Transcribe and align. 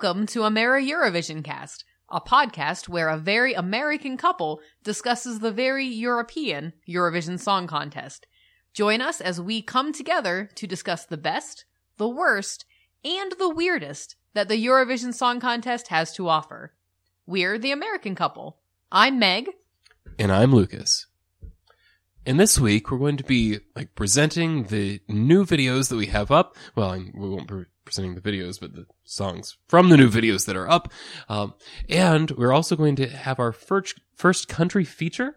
Welcome 0.00 0.26
to 0.26 0.40
Amera 0.42 0.80
Eurovision 0.88 1.42
Cast, 1.42 1.84
a 2.08 2.20
podcast 2.20 2.88
where 2.88 3.08
a 3.08 3.18
very 3.18 3.54
American 3.54 4.16
couple 4.16 4.60
discusses 4.84 5.40
the 5.40 5.50
very 5.50 5.86
European 5.86 6.72
Eurovision 6.88 7.36
Song 7.36 7.66
Contest. 7.66 8.28
Join 8.72 9.00
us 9.00 9.20
as 9.20 9.40
we 9.40 9.60
come 9.60 9.92
together 9.92 10.50
to 10.54 10.68
discuss 10.68 11.04
the 11.04 11.16
best, 11.16 11.64
the 11.96 12.08
worst, 12.08 12.64
and 13.04 13.32
the 13.40 13.48
weirdest 13.48 14.14
that 14.34 14.46
the 14.46 14.64
Eurovision 14.64 15.12
Song 15.12 15.40
Contest 15.40 15.88
has 15.88 16.12
to 16.12 16.28
offer. 16.28 16.74
We're 17.26 17.58
the 17.58 17.72
American 17.72 18.14
couple. 18.14 18.60
I'm 18.92 19.18
Meg. 19.18 19.50
And 20.16 20.30
I'm 20.30 20.54
Lucas. 20.54 21.07
And 22.28 22.38
this 22.38 22.60
week 22.60 22.90
we're 22.90 22.98
going 22.98 23.16
to 23.16 23.24
be 23.24 23.60
like 23.74 23.94
presenting 23.94 24.64
the 24.64 25.00
new 25.08 25.46
videos 25.46 25.88
that 25.88 25.96
we 25.96 26.08
have 26.08 26.30
up. 26.30 26.56
Well, 26.76 27.02
we 27.14 27.26
won't 27.26 27.48
be 27.48 27.64
presenting 27.86 28.16
the 28.16 28.20
videos, 28.20 28.60
but 28.60 28.74
the 28.74 28.84
songs 29.02 29.56
from 29.66 29.88
the 29.88 29.96
new 29.96 30.10
videos 30.10 30.44
that 30.44 30.54
are 30.54 30.68
up. 30.68 30.92
Um, 31.30 31.54
and 31.88 32.30
we're 32.32 32.52
also 32.52 32.76
going 32.76 32.96
to 32.96 33.08
have 33.08 33.40
our 33.40 33.50
first 33.50 34.02
first 34.14 34.46
country 34.46 34.84
feature. 34.84 35.36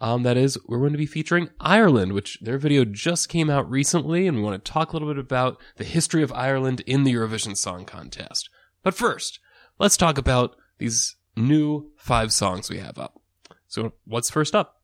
Um, 0.00 0.24
that 0.24 0.36
is, 0.36 0.58
we're 0.66 0.80
going 0.80 0.90
to 0.90 0.98
be 0.98 1.06
featuring 1.06 1.50
Ireland, 1.60 2.14
which 2.14 2.40
their 2.40 2.58
video 2.58 2.84
just 2.84 3.28
came 3.28 3.48
out 3.48 3.70
recently, 3.70 4.26
and 4.26 4.38
we 4.38 4.42
want 4.42 4.64
to 4.64 4.72
talk 4.72 4.90
a 4.90 4.96
little 4.96 5.08
bit 5.08 5.20
about 5.20 5.60
the 5.76 5.84
history 5.84 6.24
of 6.24 6.32
Ireland 6.32 6.80
in 6.80 7.04
the 7.04 7.14
Eurovision 7.14 7.56
Song 7.56 7.84
Contest. 7.84 8.50
But 8.82 8.94
first, 8.94 9.38
let's 9.78 9.96
talk 9.96 10.18
about 10.18 10.56
these 10.78 11.14
new 11.36 11.92
five 11.96 12.32
songs 12.32 12.68
we 12.68 12.78
have 12.78 12.98
up. 12.98 13.20
So, 13.68 13.92
what's 14.04 14.30
first 14.30 14.56
up? 14.56 14.77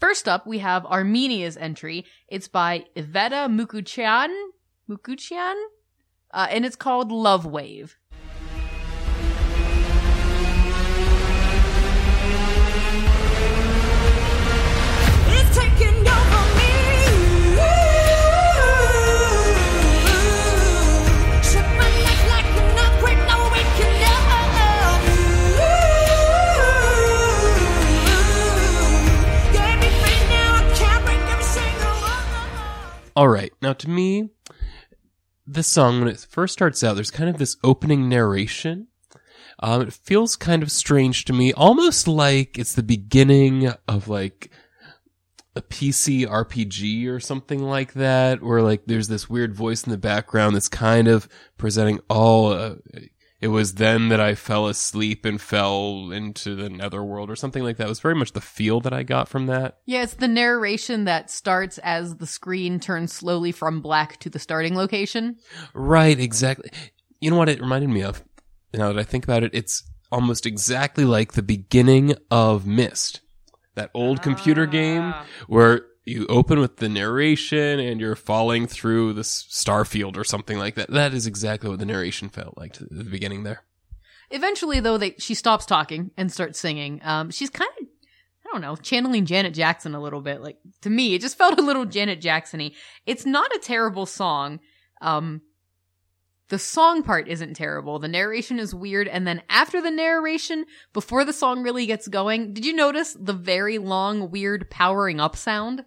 First 0.00 0.26
up, 0.26 0.46
we 0.46 0.60
have 0.60 0.86
Armenia's 0.86 1.58
entry. 1.58 2.06
It's 2.26 2.48
by 2.48 2.86
Iveta 2.96 3.48
Mukuchyan, 3.54 4.34
Mukuchyan, 4.88 5.62
uh, 6.32 6.46
and 6.48 6.64
it's 6.64 6.74
called 6.74 7.12
Love 7.12 7.44
Wave. 7.44 7.98
All 33.20 33.28
right. 33.28 33.52
Now, 33.60 33.74
to 33.74 33.90
me, 33.90 34.30
this 35.46 35.66
song, 35.66 35.98
when 35.98 36.08
it 36.08 36.26
first 36.30 36.54
starts 36.54 36.82
out, 36.82 36.94
there's 36.94 37.10
kind 37.10 37.28
of 37.28 37.36
this 37.36 37.58
opening 37.62 38.08
narration. 38.08 38.86
Um, 39.58 39.82
it 39.82 39.92
feels 39.92 40.36
kind 40.36 40.62
of 40.62 40.72
strange 40.72 41.26
to 41.26 41.34
me, 41.34 41.52
almost 41.52 42.08
like 42.08 42.58
it's 42.58 42.72
the 42.72 42.82
beginning 42.82 43.74
of 43.86 44.08
like 44.08 44.50
a 45.54 45.60
PC 45.60 46.26
RPG 46.26 47.08
or 47.08 47.20
something 47.20 47.62
like 47.62 47.92
that, 47.92 48.42
where 48.42 48.62
like 48.62 48.84
there's 48.86 49.08
this 49.08 49.28
weird 49.28 49.54
voice 49.54 49.84
in 49.84 49.90
the 49.90 49.98
background 49.98 50.56
that's 50.56 50.70
kind 50.70 51.06
of 51.06 51.28
presenting, 51.58 52.00
all, 52.08 52.54
uh, 52.54 52.76
it 53.40 53.48
was 53.48 53.74
then 53.74 54.10
that 54.10 54.20
I 54.20 54.34
fell 54.34 54.66
asleep 54.66 55.24
and 55.24 55.40
fell 55.40 56.10
into 56.10 56.54
the 56.54 56.68
netherworld 56.68 57.30
or 57.30 57.36
something 57.36 57.62
like 57.62 57.78
that. 57.78 57.86
It 57.86 57.88
was 57.88 58.00
very 58.00 58.14
much 58.14 58.32
the 58.32 58.40
feel 58.40 58.80
that 58.80 58.92
I 58.92 59.02
got 59.02 59.28
from 59.28 59.46
that. 59.46 59.78
Yeah, 59.86 60.02
it's 60.02 60.14
the 60.14 60.28
narration 60.28 61.04
that 61.04 61.30
starts 61.30 61.78
as 61.78 62.16
the 62.16 62.26
screen 62.26 62.80
turns 62.80 63.14
slowly 63.14 63.50
from 63.50 63.80
black 63.80 64.18
to 64.18 64.30
the 64.30 64.38
starting 64.38 64.76
location. 64.76 65.36
Right, 65.72 66.18
exactly. 66.18 66.70
You 67.20 67.30
know 67.30 67.36
what 67.36 67.48
it 67.48 67.60
reminded 67.60 67.88
me 67.90 68.02
of? 68.02 68.22
Now 68.74 68.92
that 68.92 68.98
I 68.98 69.04
think 69.04 69.24
about 69.24 69.42
it, 69.42 69.52
it's 69.54 69.84
almost 70.12 70.44
exactly 70.44 71.04
like 71.04 71.32
the 71.32 71.42
beginning 71.42 72.14
of 72.30 72.66
Myst. 72.66 73.22
that 73.74 73.90
old 73.94 74.20
computer 74.20 74.66
game 74.66 75.12
ah. 75.14 75.24
where 75.46 75.86
you 76.10 76.26
open 76.26 76.60
with 76.60 76.76
the 76.76 76.88
narration 76.88 77.80
and 77.80 78.00
you're 78.00 78.16
falling 78.16 78.66
through 78.66 79.14
this 79.14 79.46
star 79.48 79.84
field 79.84 80.16
or 80.16 80.24
something 80.24 80.58
like 80.58 80.74
that. 80.74 80.90
That 80.90 81.14
is 81.14 81.26
exactly 81.26 81.70
what 81.70 81.78
the 81.78 81.86
narration 81.86 82.28
felt 82.28 82.58
like 82.58 82.72
to 82.74 82.84
the 82.90 83.04
beginning 83.04 83.44
there. 83.44 83.62
Eventually, 84.30 84.80
though, 84.80 84.98
they 84.98 85.14
she 85.18 85.34
stops 85.34 85.66
talking 85.66 86.10
and 86.16 86.32
starts 86.32 86.58
singing. 86.58 87.00
Um, 87.02 87.30
she's 87.30 87.50
kind 87.50 87.70
of, 87.80 87.86
I 87.86 88.52
don't 88.52 88.60
know, 88.60 88.76
channeling 88.76 89.26
Janet 89.26 89.54
Jackson 89.54 89.94
a 89.94 90.00
little 90.00 90.20
bit. 90.20 90.40
Like 90.40 90.58
to 90.82 90.90
me, 90.90 91.14
it 91.14 91.20
just 91.20 91.38
felt 91.38 91.58
a 91.58 91.62
little 91.62 91.84
Janet 91.84 92.20
Jacksony. 92.20 92.74
It's 93.06 93.26
not 93.26 93.54
a 93.54 93.58
terrible 93.58 94.06
song. 94.06 94.60
Um, 95.00 95.42
the 96.48 96.58
song 96.58 97.04
part 97.04 97.28
isn't 97.28 97.54
terrible. 97.54 98.00
The 98.00 98.08
narration 98.08 98.58
is 98.58 98.74
weird, 98.74 99.06
and 99.06 99.24
then 99.24 99.42
after 99.48 99.80
the 99.80 99.90
narration, 99.90 100.66
before 100.92 101.24
the 101.24 101.32
song 101.32 101.62
really 101.62 101.86
gets 101.86 102.08
going, 102.08 102.52
did 102.54 102.64
you 102.64 102.72
notice 102.72 103.16
the 103.18 103.32
very 103.32 103.78
long, 103.78 104.32
weird 104.32 104.68
powering 104.68 105.20
up 105.20 105.36
sound? 105.36 105.84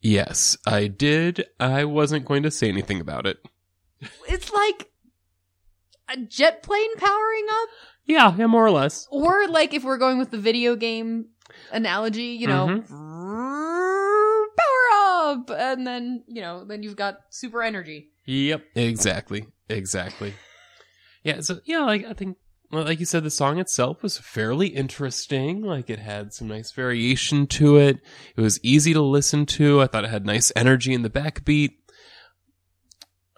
Yes, 0.00 0.56
I 0.66 0.86
did. 0.86 1.46
I 1.58 1.84
wasn't 1.84 2.24
going 2.24 2.44
to 2.44 2.50
say 2.50 2.68
anything 2.68 3.00
about 3.00 3.26
it. 3.26 3.38
It's 4.28 4.52
like 4.52 4.90
a 6.08 6.16
jet 6.18 6.62
plane 6.62 6.96
powering 6.96 7.46
up. 7.50 7.68
Yeah, 8.06 8.34
yeah, 8.36 8.46
more 8.46 8.64
or 8.64 8.70
less. 8.70 9.06
Or 9.10 9.48
like 9.48 9.74
if 9.74 9.84
we're 9.84 9.98
going 9.98 10.18
with 10.18 10.30
the 10.30 10.38
video 10.38 10.76
game 10.76 11.26
analogy, 11.72 12.36
you 12.38 12.46
know, 12.46 12.66
mm-hmm. 12.66 14.44
power 14.56 15.30
up, 15.32 15.50
and 15.50 15.86
then 15.86 16.24
you 16.26 16.40
know, 16.42 16.64
then 16.64 16.82
you've 16.82 16.96
got 16.96 17.18
super 17.30 17.62
energy. 17.62 18.10
Yep, 18.24 18.62
exactly, 18.76 19.46
exactly. 19.68 20.34
Yeah, 21.22 21.40
so 21.40 21.60
yeah, 21.64 21.80
like 21.80 22.06
I 22.06 22.12
think, 22.12 22.38
like 22.70 23.00
you 23.00 23.06
said, 23.06 23.24
the 23.24 23.30
song 23.30 23.58
itself 23.58 24.02
was 24.02 24.18
fairly 24.18 24.68
interesting. 24.68 25.62
Like 25.62 25.88
it 25.88 25.98
had 25.98 26.32
some 26.32 26.48
nice 26.48 26.72
variation 26.72 27.46
to 27.48 27.76
it. 27.76 27.98
It 28.36 28.40
was 28.40 28.60
easy 28.62 28.92
to 28.92 29.00
listen 29.00 29.46
to. 29.46 29.80
I 29.80 29.86
thought 29.86 30.04
it 30.04 30.10
had 30.10 30.26
nice 30.26 30.52
energy 30.54 30.92
in 30.92 31.02
the 31.02 31.10
backbeat. 31.10 31.70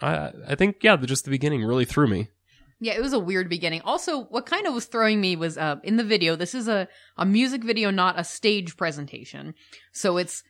I 0.02 0.32
I 0.48 0.54
think 0.54 0.76
yeah, 0.82 0.96
just 0.96 1.24
the 1.24 1.30
beginning 1.30 1.64
really 1.64 1.84
threw 1.84 2.08
me. 2.08 2.28
Yeah, 2.82 2.94
it 2.94 3.02
was 3.02 3.12
a 3.12 3.20
weird 3.20 3.50
beginning. 3.50 3.82
Also, 3.82 4.24
what 4.24 4.46
kind 4.46 4.66
of 4.66 4.72
was 4.72 4.86
throwing 4.86 5.20
me 5.20 5.36
was 5.36 5.58
uh, 5.58 5.76
in 5.84 5.96
the 5.96 6.04
video. 6.04 6.34
This 6.34 6.54
is 6.54 6.66
a 6.66 6.88
a 7.16 7.26
music 7.26 7.62
video, 7.62 7.90
not 7.90 8.18
a 8.18 8.24
stage 8.24 8.76
presentation. 8.76 9.54
So 9.92 10.16
it's 10.16 10.42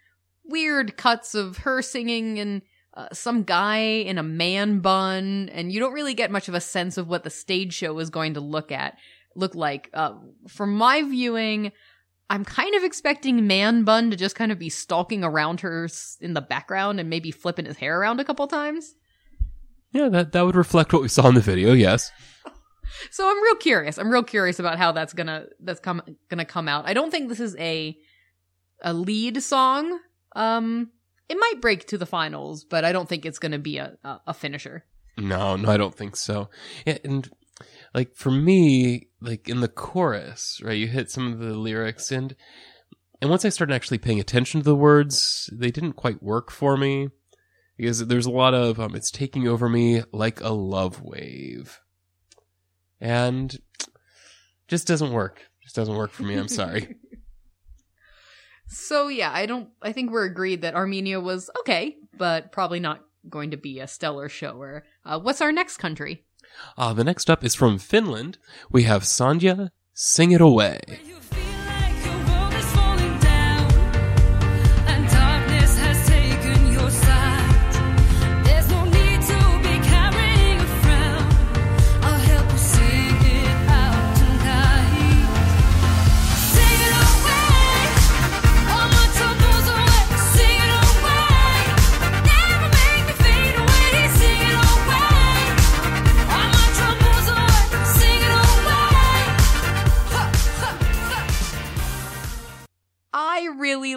weird 0.45 0.97
cuts 0.97 1.35
of 1.35 1.59
her 1.59 1.83
singing 1.83 2.39
and 2.39 2.63
uh, 2.95 3.09
some 3.13 3.45
guy 3.45 3.79
in 3.79 4.19
a 4.19 4.23
man 4.23 4.81
bun, 4.81 5.49
and 5.53 5.73
you 5.73 5.81
don't 5.81 5.93
really 5.93 6.15
get 6.15 6.31
much 6.31 6.49
of 6.49 6.55
a 6.55 6.61
sense 6.61 6.99
of 6.99 7.09
what 7.09 7.25
the 7.25 7.31
stage 7.31 7.73
show 7.73 7.99
is 7.99 8.11
going 8.11 8.35
to 8.35 8.41
look 8.41 8.73
at 8.73 8.97
look 9.37 9.55
like. 9.55 9.91
Uh, 9.95 10.15
from 10.49 10.77
my 10.77 11.03
viewing, 11.03 11.73
I'm 12.29 12.45
kind 12.45 12.75
of 12.75 12.85
expecting 12.85 13.47
man 13.47 13.85
bun 13.85 14.11
to 14.11 14.17
just 14.17 14.37
kind 14.37 14.53
of 14.53 14.59
be 14.59 14.69
stalking 14.69 15.25
around 15.25 15.61
her 15.61 15.89
in 16.21 16.35
the 16.35 16.41
background 16.41 17.01
and 17.01 17.09
maybe 17.09 17.31
flipping 17.31 17.65
his 17.65 17.77
hair 17.77 18.01
around 18.01 18.21
a 18.21 18.25
couple 18.25 18.47
times. 18.47 18.95
Yeah, 19.93 20.09
that 20.09 20.33
that 20.33 20.43
would 20.43 20.57
reflect 20.57 20.93
what 20.93 21.03
we 21.03 21.09
saw 21.09 21.29
in 21.29 21.35
the 21.35 21.41
video. 21.41 21.73
Yes. 21.73 22.11
So 23.13 23.31
I'm 23.31 23.41
real 23.41 23.55
curious. 23.55 23.99
I'm 23.99 24.11
real 24.11 24.25
curious 24.25 24.59
about 24.59 24.77
how 24.77 24.91
that's 24.91 25.13
gonna 25.13 25.47
that's 25.61 25.79
come 25.79 26.03
gonna 26.29 26.45
come 26.45 26.67
out. 26.67 26.89
I 26.89 26.93
don't 26.93 27.13
think 27.13 27.29
this 27.29 27.39
is 27.39 27.55
a 27.57 27.97
a 28.83 28.93
lead 28.93 29.41
song. 29.45 30.01
Um, 30.35 30.91
it 31.31 31.39
might 31.39 31.61
break 31.61 31.87
to 31.87 31.97
the 31.97 32.07
finals, 32.07 32.65
but 32.65 32.85
I 32.85 32.93
don't 32.93 33.09
think 33.09 33.25
it's 33.25 33.39
gonna 33.39 33.59
be 33.59 33.79
a 33.79 33.97
a, 34.05 34.21
a 34.29 34.35
finisher. 34.35 34.85
No, 35.17 35.57
no, 35.57 35.71
I 35.71 35.77
don't 35.77 35.95
think 35.95 36.17
so. 36.17 36.51
And 36.87 37.31
like 37.95 38.17
for 38.17 38.31
me, 38.31 39.09
like 39.21 39.49
in 39.49 39.61
the 39.61 39.69
chorus, 39.69 40.61
right, 40.63 40.77
you 40.77 40.89
hit 40.89 41.11
some 41.11 41.33
of 41.33 41.39
the 41.39 41.55
lyrics 41.55 42.11
and 42.11 42.35
and 43.21 43.31
once 43.31 43.45
I 43.45 43.51
started 43.51 43.75
actually 43.75 43.99
paying 43.99 44.19
attention 44.19 44.61
to 44.61 44.65
the 44.65 44.75
words, 44.75 45.49
they 45.53 45.71
didn't 45.71 45.93
quite 45.93 46.23
work 46.23 46.51
for 46.51 46.77
me. 46.77 47.11
Because 47.77 48.07
there's 48.07 48.27
a 48.27 48.31
lot 48.31 48.53
of 48.55 48.81
um 48.81 48.95
it's 48.95 49.11
taking 49.11 49.47
over 49.47 49.69
me 49.69 50.03
like 50.13 50.41
a 50.41 50.51
love 50.51 51.01
wave. 51.03 51.81
And 53.01 53.57
just 54.69 54.87
doesn't 54.87 55.13
work. 55.13 55.43
Just 55.63 55.77
doesn't 55.77 55.97
work 55.97 56.11
for 56.11 56.25
me. 56.25 56.37
I'm 56.37 56.49
sorry. 56.49 56.97
So 58.71 59.09
yeah, 59.09 59.31
I 59.33 59.47
don't. 59.47 59.69
I 59.83 59.93
think 59.93 60.11
we're 60.11 60.25
agreed 60.25 60.63
that 60.63 60.75
Armenia 60.75 61.21
was 61.21 61.51
okay, 61.61 61.97
but 62.17 62.53
probably 62.53 62.81
not 62.81 63.05
going 63.29 63.51
to 63.51 63.57
be 63.57 63.81
a 63.81 63.87
stellar 63.89 64.29
shower. 64.29 64.85
Uh, 65.05 65.19
what's 65.19 65.41
our 65.41 65.53
next 65.53 65.77
country? 65.79 66.25
Uh, 66.79 66.93
the 66.95 67.05
next 67.05 67.29
up 67.29 67.45
is 67.45 67.55
from 67.55 67.79
Finland. 67.79 68.39
We 68.71 68.85
have 68.85 69.03
Sandhja, 69.03 69.71
Sing 69.93 70.33
It 70.33 70.41
Away. 70.41 70.81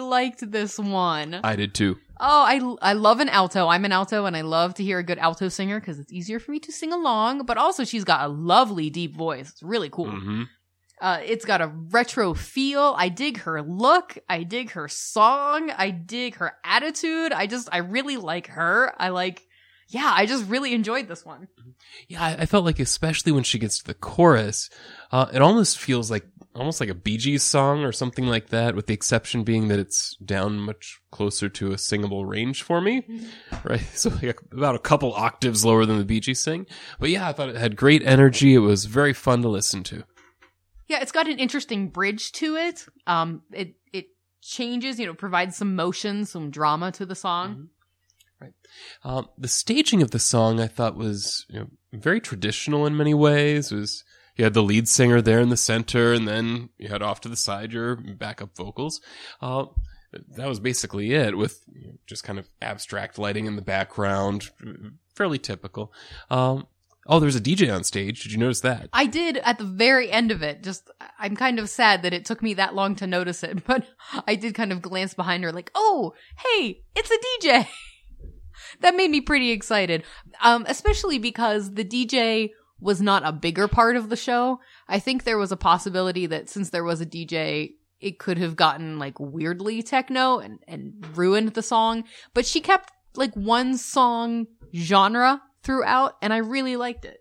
Liked 0.00 0.50
this 0.50 0.78
one. 0.78 1.40
I 1.42 1.56
did 1.56 1.74
too. 1.74 1.98
Oh, 2.20 2.76
I 2.80 2.90
I 2.90 2.92
love 2.92 3.20
an 3.20 3.28
alto. 3.28 3.66
I'm 3.66 3.84
an 3.84 3.92
alto, 3.92 4.24
and 4.26 4.36
I 4.36 4.42
love 4.42 4.74
to 4.74 4.84
hear 4.84 4.98
a 4.98 5.02
good 5.02 5.18
alto 5.18 5.48
singer 5.48 5.80
because 5.80 5.98
it's 5.98 6.12
easier 6.12 6.38
for 6.38 6.52
me 6.52 6.60
to 6.60 6.72
sing 6.72 6.92
along. 6.92 7.44
But 7.44 7.58
also, 7.58 7.84
she's 7.84 8.04
got 8.04 8.24
a 8.24 8.28
lovely 8.28 8.88
deep 8.90 9.16
voice. 9.16 9.50
It's 9.50 9.62
really 9.62 9.90
cool. 9.90 10.10
hmm 10.10 10.42
Uh, 11.00 11.20
it's 11.24 11.44
got 11.44 11.60
a 11.60 11.66
retro 11.90 12.32
feel. 12.34 12.94
I 12.96 13.08
dig 13.08 13.38
her 13.38 13.60
look. 13.62 14.16
I 14.28 14.44
dig 14.44 14.70
her 14.70 14.88
song. 14.88 15.70
I 15.70 15.90
dig 15.90 16.36
her 16.36 16.54
attitude. 16.64 17.32
I 17.32 17.46
just, 17.48 17.68
I 17.72 17.78
really 17.78 18.16
like 18.16 18.46
her. 18.46 18.94
I 18.96 19.08
like, 19.08 19.42
yeah, 19.88 20.10
I 20.16 20.24
just 20.24 20.48
really 20.48 20.72
enjoyed 20.72 21.08
this 21.08 21.24
one. 21.24 21.48
Yeah, 22.08 22.22
I, 22.22 22.36
I 22.42 22.46
felt 22.46 22.64
like 22.64 22.78
especially 22.78 23.32
when 23.32 23.42
she 23.42 23.58
gets 23.58 23.78
to 23.78 23.84
the 23.84 23.94
chorus, 23.94 24.70
uh, 25.10 25.26
it 25.32 25.42
almost 25.42 25.78
feels 25.78 26.10
like 26.12 26.24
almost 26.54 26.80
like 26.80 26.88
a 26.88 26.94
Bee 26.94 27.16
Gees 27.16 27.42
song 27.42 27.82
or 27.84 27.92
something 27.92 28.26
like 28.26 28.48
that. 28.48 28.74
With 28.74 28.86
the 28.86 28.94
exception 28.94 29.44
being 29.44 29.68
that 29.68 29.78
it's 29.78 30.16
down 30.16 30.58
much 30.58 31.00
closer 31.10 31.48
to 31.48 31.72
a 31.72 31.78
singable 31.78 32.26
range 32.26 32.62
for 32.62 32.80
me, 32.80 33.06
right? 33.64 33.82
So 33.94 34.10
like 34.22 34.40
about 34.52 34.74
a 34.74 34.80
couple 34.80 35.12
octaves 35.14 35.64
lower 35.64 35.86
than 35.86 35.98
the 35.98 36.04
Bee 36.04 36.20
Gees 36.20 36.40
sing. 36.40 36.66
But 36.98 37.10
yeah, 37.10 37.28
I 37.28 37.32
thought 37.32 37.48
it 37.48 37.56
had 37.56 37.76
great 37.76 38.02
energy. 38.04 38.54
It 38.54 38.58
was 38.58 38.84
very 38.86 39.12
fun 39.12 39.42
to 39.42 39.48
listen 39.48 39.82
to. 39.84 40.04
Yeah, 40.88 41.00
it's 41.00 41.12
got 41.12 41.28
an 41.28 41.38
interesting 41.38 41.88
bridge 41.88 42.32
to 42.32 42.56
it. 42.56 42.86
Um, 43.06 43.42
it, 43.52 43.74
it 43.92 44.08
changes, 44.42 44.98
you 44.98 45.06
know, 45.06 45.14
provides 45.14 45.56
some 45.56 45.74
motion, 45.74 46.24
some 46.26 46.50
drama 46.50 46.92
to 46.92 47.06
the 47.06 47.14
song. 47.14 47.70
Right. 48.40 48.52
Um, 49.04 49.28
the 49.38 49.48
staging 49.48 50.02
of 50.02 50.10
the 50.10 50.18
song 50.18 50.60
I 50.60 50.66
thought 50.66 50.96
was 50.96 51.46
you 51.48 51.60
know, 51.60 51.66
very 51.92 52.20
traditional 52.20 52.84
in 52.86 52.96
many 52.96 53.14
ways. 53.14 53.72
It 53.72 53.76
was 53.76 54.04
you 54.36 54.44
had 54.44 54.54
the 54.54 54.62
lead 54.62 54.88
singer 54.88 55.20
there 55.20 55.40
in 55.40 55.48
the 55.48 55.56
center, 55.56 56.12
and 56.12 56.26
then 56.26 56.70
you 56.78 56.88
had 56.88 57.02
off 57.02 57.20
to 57.22 57.28
the 57.28 57.36
side 57.36 57.72
your 57.72 57.96
backup 57.96 58.56
vocals. 58.56 59.00
Uh, 59.40 59.66
that 60.36 60.48
was 60.48 60.60
basically 60.60 61.12
it, 61.12 61.36
with 61.36 61.64
just 62.06 62.24
kind 62.24 62.38
of 62.38 62.48
abstract 62.62 63.18
lighting 63.18 63.46
in 63.46 63.56
the 63.56 63.62
background, 63.62 64.50
fairly 65.14 65.38
typical. 65.38 65.92
Um, 66.30 66.66
oh, 67.06 67.20
there's 67.20 67.36
a 67.36 67.40
DJ 67.40 67.74
on 67.74 67.84
stage. 67.84 68.22
Did 68.22 68.32
you 68.32 68.38
notice 68.38 68.60
that? 68.60 68.88
I 68.92 69.06
did 69.06 69.38
at 69.38 69.58
the 69.58 69.64
very 69.64 70.10
end 70.10 70.30
of 70.30 70.42
it. 70.42 70.62
Just, 70.62 70.90
I'm 71.18 71.36
kind 71.36 71.58
of 71.58 71.68
sad 71.68 72.02
that 72.02 72.14
it 72.14 72.24
took 72.24 72.42
me 72.42 72.54
that 72.54 72.74
long 72.74 72.96
to 72.96 73.06
notice 73.06 73.42
it, 73.42 73.64
but 73.66 73.86
I 74.26 74.34
did 74.34 74.54
kind 74.54 74.72
of 74.72 74.82
glance 74.82 75.14
behind 75.14 75.44
her 75.44 75.52
like, 75.52 75.70
oh, 75.74 76.14
hey, 76.36 76.82
it's 76.94 77.10
a 77.10 77.46
DJ. 77.46 77.68
that 78.80 78.96
made 78.96 79.10
me 79.10 79.20
pretty 79.20 79.50
excited. 79.50 80.04
Um, 80.42 80.64
especially 80.68 81.18
because 81.18 81.74
the 81.74 81.84
DJ 81.84 82.50
was 82.80 83.00
not 83.00 83.26
a 83.26 83.32
bigger 83.32 83.68
part 83.68 83.96
of 83.96 84.08
the 84.08 84.16
show. 84.16 84.60
I 84.88 84.98
think 84.98 85.24
there 85.24 85.38
was 85.38 85.52
a 85.52 85.56
possibility 85.56 86.26
that 86.26 86.48
since 86.48 86.70
there 86.70 86.84
was 86.84 87.00
a 87.00 87.06
DJ, 87.06 87.74
it 88.00 88.18
could 88.18 88.38
have 88.38 88.56
gotten 88.56 88.98
like 88.98 89.18
weirdly 89.18 89.82
techno 89.82 90.38
and, 90.38 90.58
and 90.68 90.94
ruined 91.16 91.54
the 91.54 91.62
song. 91.62 92.04
But 92.34 92.46
she 92.46 92.60
kept 92.60 92.92
like 93.16 93.34
one 93.34 93.76
song 93.76 94.46
genre 94.74 95.40
throughout, 95.62 96.16
and 96.20 96.32
I 96.32 96.38
really 96.38 96.76
liked 96.76 97.04
it. 97.04 97.18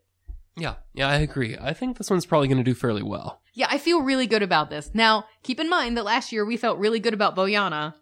Yeah, 0.56 0.76
yeah, 0.94 1.08
I 1.08 1.16
agree. 1.16 1.58
I 1.60 1.74
think 1.74 1.98
this 1.98 2.10
one's 2.10 2.26
probably 2.26 2.48
going 2.48 2.58
to 2.60 2.64
do 2.64 2.76
fairly 2.76 3.02
well. 3.02 3.42
Yeah, 3.56 3.68
I 3.70 3.78
feel 3.78 4.02
really 4.02 4.28
good 4.28 4.44
about 4.44 4.70
this. 4.70 4.92
Now, 4.94 5.26
keep 5.44 5.60
in 5.60 5.70
mind 5.70 5.98
that 5.98 6.06
last 6.06 6.32
year 6.32 6.46
we 6.46 6.58
felt 6.58 6.80
really 6.80 7.00
good 7.00 7.14
about 7.14 7.36
Bojana, 7.36 7.96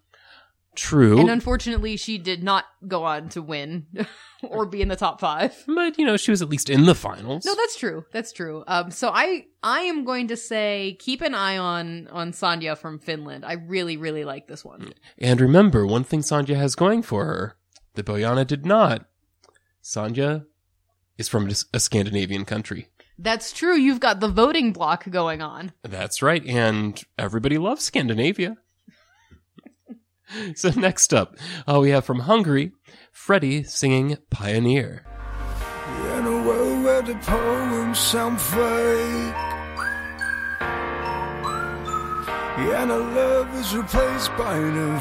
True. 0.76 1.20
and 1.20 1.30
unfortunately 1.30 1.98
she 1.98 2.18
did 2.18 2.44
not 2.44 2.66
go 2.88 3.04
on 3.04 3.28
to 3.30 3.42
win 3.42 3.88
or 4.44 4.66
be 4.66 4.82
in 4.82 4.88
the 4.88 4.96
top 4.96 5.20
five. 5.20 5.54
but, 5.68 6.00
you 6.00 6.06
know, 6.06 6.16
she 6.18 6.32
was 6.32 6.42
at 6.42 6.50
least 6.50 6.70
in 6.70 6.86
the 6.86 6.96
finals. 6.96 7.46
No, 7.46 7.54
that's 7.56 7.78
true. 7.78 8.06
That's 8.14 8.32
true. 8.32 8.64
Um, 8.68 8.90
so 8.92 9.10
I 9.10 9.48
I 9.62 9.82
am 9.82 10.06
going 10.06 10.30
to 10.30 10.38
say 10.38 10.98
keep 11.00 11.22
an 11.22 11.36
eye 11.36 11.58
on 11.58 12.08
on 12.08 12.32
Sandhja 12.32 12.78
from 12.78 13.00
Finland. 13.00 13.44
I 13.46 13.54
really 13.54 13.98
really 13.98 14.24
like 14.24 14.48
this 14.48 14.64
one. 14.64 14.94
And 15.18 15.42
remember, 15.42 15.86
one 15.86 16.04
thing 16.04 16.22
Sandhja 16.22 16.56
has 16.56 16.76
going 16.76 17.02
for 17.02 17.26
her 17.26 17.58
that 17.96 18.06
Bojana 18.06 18.48
did 18.48 18.66
not. 18.66 19.06
Sandhja 19.84 20.46
is 21.18 21.28
from 21.28 21.50
a 21.74 21.80
Scandinavian 21.80 22.46
country. 22.46 22.88
That's 23.18 23.52
true. 23.52 23.76
You've 23.76 24.00
got 24.00 24.20
the 24.20 24.28
voting 24.28 24.74
block 24.74 25.08
going 25.10 25.42
on. 25.42 25.74
That's 25.84 26.22
right, 26.24 26.44
and 26.46 27.00
everybody 27.20 27.58
loves 27.58 27.84
Scandinavia. 27.84 28.58
so 30.56 30.70
next 30.72 31.14
up, 31.14 31.36
uh, 31.68 31.80
we 31.80 31.90
have 31.90 32.06
from 32.06 32.22
Hungary, 32.22 32.72
Freddie 33.12 33.64
singing 33.64 34.18
Pioneer. 34.30 35.06
In 36.18 36.26
a 36.26 36.44
world 36.44 36.84
where 36.84 37.02
the 37.02 37.16
poems 37.16 38.00
sound 38.00 38.40
fake 38.40 39.52
And 42.64 42.92
our 42.92 43.00
love 43.00 43.54
is 43.56 43.76
replaced 43.76 44.36
by 44.38 44.56
an 44.56 44.98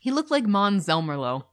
He 0.00 0.10
looked 0.10 0.30
like 0.30 0.44
Måns 0.44 0.86
Zelmerlöw. 0.86 1.44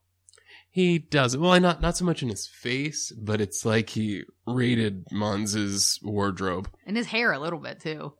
He 0.70 1.00
does 1.00 1.36
well, 1.36 1.60
not 1.60 1.82
not 1.82 1.98
so 1.98 2.06
much 2.06 2.24
in 2.24 2.30
his 2.30 2.48
face, 2.48 3.12
but 3.12 3.42
it's 3.42 3.66
like 3.66 3.90
he 3.90 4.24
raided 4.46 5.06
Måns's 5.12 6.00
wardrobe. 6.02 6.70
And 6.86 6.96
his 6.96 7.08
hair 7.08 7.32
a 7.32 7.40
little 7.40 7.60
bit 7.60 7.80
too. 7.80 8.14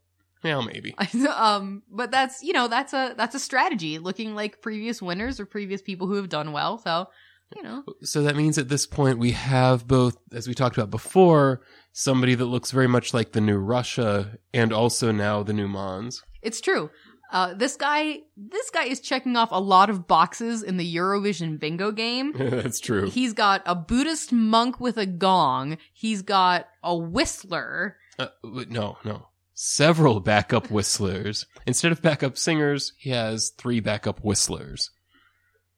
Well, 0.44 0.62
maybe. 0.62 0.94
um, 1.34 1.82
but 1.90 2.10
that's 2.10 2.42
you 2.42 2.52
know 2.52 2.68
that's 2.68 2.92
a 2.92 3.14
that's 3.16 3.34
a 3.34 3.40
strategy, 3.40 3.98
looking 3.98 4.34
like 4.34 4.60
previous 4.60 5.00
winners 5.00 5.40
or 5.40 5.46
previous 5.46 5.82
people 5.82 6.06
who 6.06 6.14
have 6.14 6.28
done 6.28 6.52
well. 6.52 6.78
So 6.78 7.08
you 7.56 7.62
know, 7.62 7.82
So 8.02 8.22
that 8.22 8.36
means 8.36 8.58
at 8.58 8.68
this 8.68 8.86
point 8.86 9.18
we 9.18 9.30
have 9.32 9.86
both, 9.88 10.18
as 10.32 10.46
we 10.46 10.54
talked 10.54 10.76
about 10.76 10.90
before, 10.90 11.62
somebody 11.92 12.34
that 12.34 12.44
looks 12.44 12.70
very 12.70 12.88
much 12.88 13.14
like 13.14 13.32
the 13.32 13.40
new 13.40 13.56
Russia, 13.56 14.38
and 14.52 14.72
also 14.72 15.12
now 15.12 15.42
the 15.42 15.54
new 15.54 15.68
Måns. 15.68 16.22
it's 16.42 16.60
true. 16.60 16.90
Uh, 17.30 17.52
this 17.54 17.76
guy, 17.76 18.20
this 18.36 18.70
guy 18.70 18.84
is 18.84 19.00
checking 19.00 19.36
off 19.36 19.50
a 19.52 19.60
lot 19.60 19.90
of 19.90 20.06
boxes 20.06 20.62
in 20.62 20.78
the 20.78 20.96
Eurovision 20.96 21.58
bingo 21.58 21.92
game. 21.92 22.32
That's 22.36 22.80
true. 22.80 23.10
He's 23.10 23.34
got 23.34 23.62
a 23.66 23.74
Buddhist 23.74 24.32
monk 24.32 24.80
with 24.80 24.96
a 24.96 25.06
gong. 25.06 25.76
He's 25.92 26.22
got 26.22 26.68
a 26.82 26.96
whistler. 26.96 27.96
Uh, 28.18 28.28
no, 28.42 28.96
no. 29.04 29.28
Several 29.52 30.20
backup 30.20 30.70
whistlers. 30.70 31.44
Instead 31.66 31.92
of 31.92 32.00
backup 32.00 32.38
singers, 32.38 32.94
he 32.98 33.10
has 33.10 33.50
three 33.58 33.80
backup 33.80 34.24
whistlers. 34.24 34.90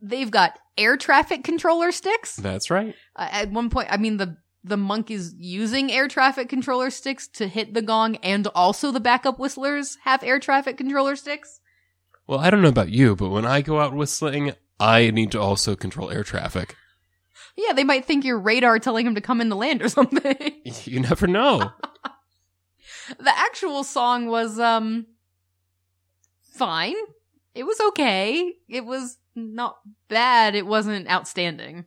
They've 0.00 0.30
got 0.30 0.58
air 0.78 0.96
traffic 0.96 1.42
controller 1.42 1.90
sticks. 1.90 2.36
That's 2.36 2.70
right. 2.70 2.94
Uh, 3.16 3.28
at 3.30 3.50
one 3.50 3.70
point, 3.70 3.88
I 3.90 3.96
mean 3.96 4.18
the 4.18 4.36
the 4.62 4.76
monk 4.76 5.10
is 5.10 5.34
using 5.38 5.90
air 5.90 6.08
traffic 6.08 6.48
controller 6.48 6.90
sticks 6.90 7.26
to 7.28 7.46
hit 7.48 7.74
the 7.74 7.82
gong, 7.82 8.16
and 8.16 8.46
also 8.48 8.90
the 8.92 9.00
backup 9.00 9.38
whistlers 9.38 9.96
have 10.04 10.22
air 10.22 10.38
traffic 10.38 10.76
controller 10.76 11.16
sticks. 11.16 11.60
Well, 12.26 12.38
I 12.38 12.50
don't 12.50 12.62
know 12.62 12.68
about 12.68 12.90
you, 12.90 13.16
but 13.16 13.30
when 13.30 13.44
I 13.44 13.62
go 13.62 13.80
out 13.80 13.94
whistling, 13.94 14.52
I 14.78 15.10
need 15.10 15.32
to 15.32 15.40
also 15.40 15.74
control 15.74 16.10
air 16.10 16.22
traffic. 16.22 16.76
Yeah, 17.56 17.72
they 17.72 17.84
might 17.84 18.04
think 18.04 18.24
you're 18.24 18.38
radar 18.38 18.78
telling 18.78 19.06
him 19.06 19.14
to 19.14 19.20
come 19.20 19.40
in 19.40 19.48
to 19.48 19.54
land 19.54 19.82
or 19.82 19.88
something. 19.88 20.36
You 20.84 21.00
never 21.00 21.26
know. 21.26 21.72
the 23.18 23.36
actual 23.36 23.82
song 23.82 24.26
was 24.26 24.58
um 24.60 25.06
fine. 26.42 26.94
It 27.54 27.64
was 27.64 27.80
okay. 27.88 28.54
It 28.68 28.84
was 28.84 29.18
not 29.34 29.78
bad. 30.08 30.54
It 30.54 30.66
wasn't 30.66 31.10
outstanding. 31.10 31.86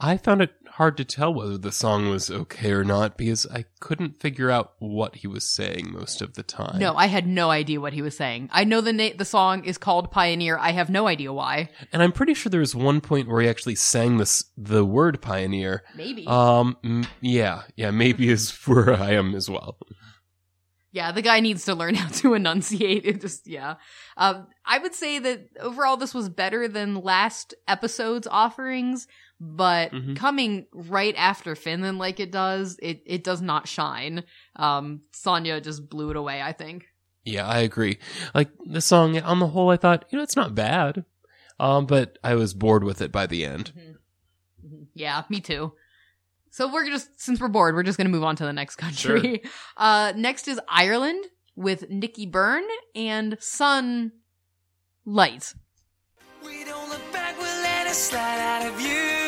I 0.00 0.16
found 0.16 0.42
it 0.42 0.52
hard 0.78 0.96
to 0.96 1.04
tell 1.04 1.34
whether 1.34 1.58
the 1.58 1.72
song 1.72 2.08
was 2.08 2.30
okay 2.30 2.70
or 2.70 2.84
not 2.84 3.18
because 3.18 3.44
I 3.52 3.64
couldn't 3.80 4.20
figure 4.20 4.48
out 4.48 4.74
what 4.78 5.16
he 5.16 5.26
was 5.26 5.44
saying 5.44 5.90
most 5.92 6.22
of 6.22 6.34
the 6.34 6.44
time. 6.44 6.78
No, 6.78 6.94
I 6.94 7.06
had 7.06 7.26
no 7.26 7.50
idea 7.50 7.80
what 7.80 7.92
he 7.92 8.00
was 8.00 8.16
saying. 8.16 8.48
I 8.52 8.62
know 8.62 8.80
the 8.80 8.92
na- 8.92 9.16
the 9.18 9.24
song 9.24 9.64
is 9.64 9.76
called 9.76 10.12
Pioneer. 10.12 10.56
I 10.56 10.70
have 10.70 10.88
no 10.88 11.08
idea 11.08 11.32
why. 11.32 11.70
And 11.92 12.00
I'm 12.00 12.12
pretty 12.12 12.32
sure 12.32 12.48
there 12.48 12.60
was 12.60 12.76
one 12.76 13.00
point 13.00 13.26
where 13.26 13.42
he 13.42 13.48
actually 13.48 13.74
sang 13.74 14.18
this 14.18 14.44
the 14.56 14.84
word 14.84 15.20
pioneer. 15.20 15.82
Maybe. 15.96 16.24
Um 16.28 16.76
m- 16.84 17.06
yeah, 17.20 17.62
yeah, 17.74 17.90
maybe 17.90 18.28
is 18.28 18.52
where 18.64 18.94
I 18.94 19.14
am 19.14 19.34
as 19.34 19.50
well. 19.50 19.78
Yeah, 20.90 21.12
the 21.12 21.22
guy 21.22 21.40
needs 21.40 21.64
to 21.66 21.74
learn 21.74 21.94
how 21.96 22.08
to 22.08 22.34
enunciate. 22.34 23.04
It 23.04 23.20
just, 23.20 23.46
yeah. 23.46 23.74
Um, 24.16 24.46
I 24.64 24.78
would 24.78 24.94
say 24.94 25.18
that 25.18 25.48
overall 25.60 25.96
this 25.96 26.14
was 26.14 26.28
better 26.28 26.66
than 26.66 27.02
last 27.02 27.54
episode's 27.66 28.26
offerings, 28.26 29.06
but 29.40 29.92
Mhm. 29.92 30.16
coming 30.16 30.66
right 30.72 31.14
after 31.16 31.54
Finland 31.54 31.98
like 31.98 32.18
it 32.20 32.32
does, 32.32 32.76
it, 32.82 33.02
it 33.06 33.22
does 33.24 33.40
not 33.40 33.68
shine. 33.68 34.24
Um, 34.56 35.02
Sandhja 35.12 35.62
just 35.62 35.88
blew 35.88 36.10
it 36.10 36.16
away, 36.16 36.42
I 36.42 36.52
think. 36.52 36.86
Yeah, 37.24 37.46
I 37.46 37.58
agree. 37.58 37.98
Like 38.34 38.50
the 38.64 38.80
song 38.80 39.18
on 39.20 39.38
the 39.38 39.48
whole 39.48 39.70
I 39.70 39.76
thought, 39.76 40.06
you 40.10 40.16
know, 40.18 40.22
it's 40.24 40.36
not 40.36 40.54
bad. 40.54 41.04
Um 41.60 41.86
but 41.86 42.18
I 42.24 42.34
was 42.36 42.54
bored 42.54 42.84
with 42.84 43.02
it 43.02 43.12
by 43.12 43.26
the 43.26 43.44
end. 43.44 43.72
Yeah, 44.94 45.24
me 45.28 45.40
too. 45.40 45.72
So 46.50 46.72
we're 46.72 46.86
just, 46.86 47.20
since 47.20 47.38
we're 47.40 47.48
bored, 47.48 47.74
we're 47.74 47.82
just 47.82 47.98
gonna 47.98 48.08
move 48.08 48.24
on 48.24 48.36
to 48.36 48.44
the 48.44 48.52
next 48.52 48.76
country. 48.76 49.42
Uh, 49.76 50.12
next 50.16 50.48
is 50.48 50.58
Ireland 50.68 51.24
with 51.54 51.90
Nicky 51.90 52.26
Byrne 52.26 52.66
and 52.94 53.36
Sun 53.40 54.12
Light. 55.04 55.54
We 56.44 56.64
don't 56.64 56.88
look 56.88 57.12
back, 57.12 57.36
we'll 57.38 57.62
let 57.62 57.86
it 57.86 57.94
slide 57.94 58.40
out 58.40 58.66
of 58.66 58.74
view. 58.78 59.27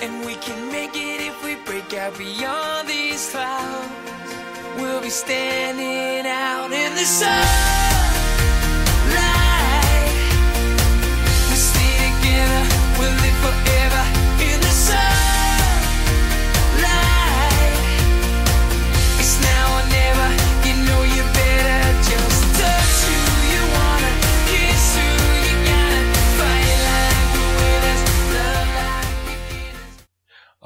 And 0.00 0.24
we 0.24 0.36
can 0.36 0.70
make 0.70 0.94
it 0.94 1.20
if 1.20 1.44
we 1.44 1.56
break 1.66 1.92
out 1.94 2.16
beyond 2.16 2.88
these 2.88 3.30
clouds. 3.30 3.88
We'll 4.76 5.02
be 5.02 5.10
standing 5.10 6.24
out 6.24 6.70
in 6.70 6.94
the 6.94 7.04
sunlight. 7.04 7.87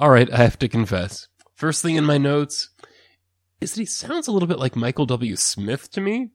All 0.03 0.11
right, 0.11 0.29
I 0.33 0.39
have 0.39 0.59
to 0.59 0.69
confess. 0.69 1.29
First 1.55 1.81
thing 1.81 1.95
in 1.95 2.05
my 2.05 2.19
notes 2.19 2.71
is 3.61 3.75
that 3.75 3.83
he 3.83 3.87
sounds 3.87 4.27
a 4.27 4.33
little 4.33 4.49
bit 4.49 4.59
like 4.59 4.75
Michael 4.75 5.07
W. 5.07 5.37
Smith 5.37 5.93
to 5.93 6.01
me. 6.01 6.31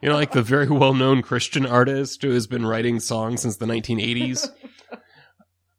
You 0.00 0.08
know, 0.08 0.14
like 0.14 0.32
the 0.32 0.40
very 0.40 0.66
well 0.66 0.94
known 0.94 1.20
Christian 1.20 1.66
artist 1.66 2.22
who 2.22 2.30
has 2.30 2.46
been 2.46 2.64
writing 2.64 2.98
songs 2.98 3.42
since 3.42 3.58
the 3.58 3.66
1980s. 3.66 4.48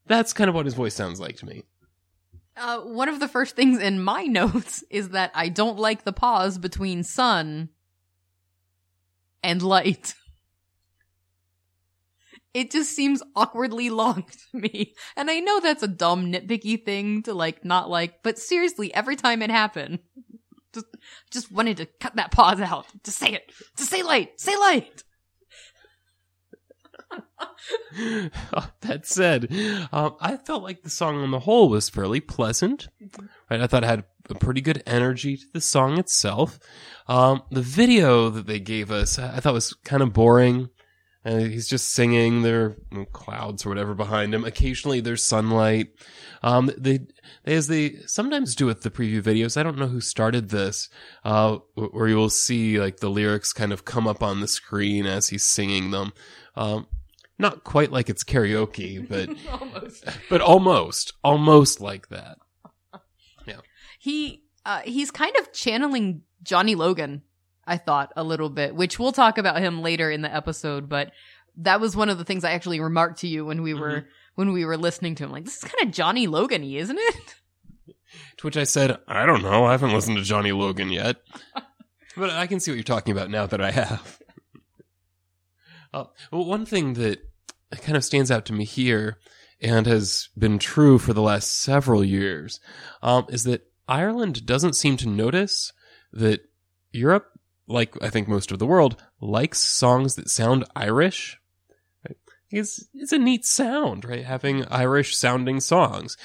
That's 0.06 0.34
kind 0.34 0.50
of 0.50 0.56
what 0.56 0.68
his 0.68 0.76
voice 0.76 0.94
sounds 0.94 1.20
like 1.20 1.38
to 1.38 1.48
me. 1.48 1.64
Uh, 2.56 2.82
one 2.82 3.10
of 3.10 3.20
the 3.20 3.28
first 3.28 3.56
things 3.56 3.82
in 3.82 4.00
my 4.00 4.24
notes 4.26 4.84
is 4.92 5.10
that 5.10 5.32
I 5.34 5.50
don't 5.50 5.80
like 5.80 6.04
the 6.04 6.14
pause 6.14 6.60
between 6.60 7.02
sun 7.02 7.70
and 9.42 9.64
light. 9.64 10.14
It 12.58 12.72
just 12.72 12.96
seems 12.96 13.22
awkwardly 13.36 13.90
long 13.92 14.24
to 14.24 14.58
me. 14.60 14.96
And 15.16 15.30
I 15.30 15.42
know 15.42 15.60
that's 15.60 15.84
a 15.84 15.88
dumb 15.88 16.32
nitpicky 16.32 16.84
thing 16.84 17.22
to 17.24 17.36
like 17.36 17.64
not 17.64 17.88
like, 17.88 18.24
but 18.24 18.40
seriously, 18.40 18.92
every 18.96 19.16
time 19.16 19.44
it 19.44 19.52
happened, 19.52 20.00
just 20.74 20.88
just 21.30 21.52
wanted 21.52 21.78
to 21.78 21.86
cut 21.86 22.16
that 22.16 22.32
pause 22.32 22.60
out. 22.60 22.88
To 23.04 23.12
say 23.12 23.34
it. 23.34 23.52
To 23.76 23.84
say 23.84 24.02
light. 24.02 24.42
Say 24.42 24.56
light. 24.58 25.04
that 28.82 29.06
said, 29.06 29.54
um, 29.94 30.16
I 30.20 30.38
felt 30.38 30.64
like 30.64 30.82
the 30.82 30.90
song 30.90 31.22
on 31.22 31.30
the 31.30 31.40
whole 31.40 31.70
was 31.70 31.90
fairly 31.90 32.20
pleasant. 32.20 32.88
Right, 33.50 33.62
I 33.62 33.68
thought 33.68 33.84
it 33.84 33.88
had 33.88 34.04
a 34.30 34.36
pretty 34.36 34.62
good 34.62 34.82
energy 34.88 35.38
to 35.38 35.46
the 35.54 35.62
song 35.62 36.00
itself. 36.00 36.60
Um, 37.08 37.44
the 37.52 37.62
video 37.62 38.30
that 38.32 38.48
they 38.48 38.60
gave 38.60 38.92
us, 38.92 39.20
I 39.20 39.40
thought 39.40 39.54
was 39.54 39.74
kind 39.86 40.02
of 40.02 40.12
boring. 40.12 40.70
Uh, 41.28 41.40
he's 41.40 41.68
just 41.68 41.90
singing. 41.92 42.42
There 42.42 42.78
are 42.96 43.06
clouds 43.12 43.66
or 43.66 43.70
whatever 43.70 43.94
behind 43.94 44.34
him. 44.34 44.46
Occasionally, 44.46 45.02
there's 45.02 45.24
sunlight. 45.24 45.88
Um, 46.42 46.72
they, 46.78 47.00
they, 47.44 47.56
as 47.56 47.68
they 47.68 47.98
sometimes 48.06 48.56
do 48.56 48.66
with 48.66 48.82
the 48.84 48.90
preview 48.90 49.22
videos. 49.22 49.58
I 49.58 49.64
don't 49.64 49.78
know 49.78 49.88
who 49.88 50.00
started 50.00 50.50
this, 50.50 50.88
uh, 51.26 51.58
where 51.76 52.08
you 52.08 52.16
will 52.16 52.30
see 52.30 52.80
like 52.80 52.98
the 52.98 53.10
lyrics 53.10 53.52
kind 53.52 53.74
of 53.74 53.84
come 53.84 54.08
up 54.08 54.24
on 54.24 54.40
the 54.40 54.48
screen 54.48 55.06
as 55.06 55.28
he's 55.28 55.44
singing 55.44 55.92
them. 55.92 56.14
Um, 56.56 56.88
not 57.38 57.64
quite 57.66 57.92
like 57.92 58.10
it's 58.10 58.24
karaoke, 58.24 59.06
but 59.08 59.30
Almost. 59.62 60.06
but 60.30 60.42
almost, 60.42 61.14
almost 61.24 61.82
like 61.82 62.08
that. 62.10 62.38
Yeah, 63.46 63.60
He 64.00 64.44
uh 64.66 64.82
he's 64.86 65.12
kind 65.12 65.36
of 65.38 65.52
channeling 65.54 66.22
Johnny 66.44 66.76
Logan, 66.76 67.24
I 67.68 67.78
thought, 67.78 68.14
a 68.16 68.24
little 68.24 68.50
bit, 68.50 68.76
which 68.76 68.98
we'll 68.98 69.12
talk 69.12 69.38
about 69.38 69.60
him 69.60 69.82
later 69.82 70.10
in 70.10 70.22
the 70.22 70.34
episode, 70.34 70.90
but 70.90 71.12
that 71.58 71.82
was 71.82 71.96
one 71.96 72.10
of 72.10 72.18
the 72.18 72.24
things 72.24 72.44
I 72.44 72.52
actually 72.52 72.80
remarked 72.80 73.20
to 73.22 73.28
you 73.28 73.46
when 73.46 73.62
we 73.62 73.74
were 73.74 74.08
when 74.36 74.54
we 74.54 74.66
were 74.66 74.78
listening 74.78 75.16
to 75.16 75.24
him. 75.24 75.32
Like, 75.32 75.46
this 75.46 75.58
is 75.58 75.64
kind 75.64 75.88
of 75.88 75.92
Johnny 75.94 76.28
Logan-y, 76.28 76.78
isn't 76.78 76.98
it? 77.00 77.36
To 78.38 78.48
which 78.48 78.58
I 78.58 78.64
said, 78.64 78.98
I 79.08 79.26
don't 79.26 79.44
know. 79.44 79.66
I 79.66 79.72
haven't 79.72 79.94
listened 79.94 80.18
to 80.18 80.24
Johnny 80.24 80.52
Logan 80.52 80.90
yet. 80.90 81.18
but 82.18 82.30
I 82.30 82.48
can 82.48 82.60
see 82.60 82.72
what 82.72 82.76
you're 82.76 82.84
talking 82.84 83.12
about 83.12 83.30
now 83.30 83.46
that 83.48 83.62
I 83.62 83.72
have. 83.72 84.20
uh, 85.94 86.06
well, 86.32 86.46
one 86.46 86.66
thing 86.66 86.94
that 86.94 87.20
kind 87.82 87.98
of 87.98 88.06
stands 88.06 88.32
out 88.32 88.46
to 88.46 88.54
me 88.54 88.64
here 88.64 89.18
and 89.60 89.86
has 89.88 90.30
been 90.38 90.60
true 90.60 90.98
for 91.00 91.14
the 91.14 91.22
last 91.22 91.62
several 91.62 92.04
years 92.04 92.60
um, 93.02 93.26
is 93.30 93.44
that 93.44 93.70
Ireland 93.88 94.46
doesn't 94.46 94.76
seem 94.76 94.98
to 94.98 95.10
notice 95.10 95.74
that 96.14 96.42
Europe, 96.92 97.28
like 97.68 97.96
I 98.02 98.10
think 98.10 98.28
most 98.28 98.52
of 98.52 98.60
the 98.60 98.66
world, 98.66 99.02
likes 99.20 99.60
songs 99.60 100.16
that 100.16 100.30
sound 100.30 100.66
Irish. 100.76 101.40
It's, 102.50 102.88
it's 102.94 103.12
a 103.12 103.18
neat 103.18 103.44
sound, 103.44 104.06
right? 104.06 104.24
Having 104.24 104.64
Irish 104.68 105.18
sounding 105.18 105.60
songs 105.60 106.16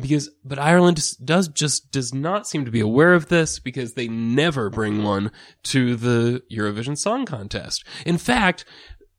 because 0.00 0.30
but 0.44 0.58
Ireland 0.58 1.02
does 1.24 1.48
just 1.48 1.90
does 1.90 2.14
not 2.14 2.46
seem 2.46 2.64
to 2.64 2.70
be 2.70 2.80
aware 2.80 3.14
of 3.14 3.28
this 3.28 3.58
because 3.58 3.92
they 3.92 4.08
never 4.08 4.70
bring 4.70 5.02
one 5.02 5.30
to 5.64 5.96
the 5.96 6.42
Eurovision 6.50 6.96
Song 6.96 7.26
Contest. 7.26 7.84
In 8.06 8.18
fact, 8.18 8.64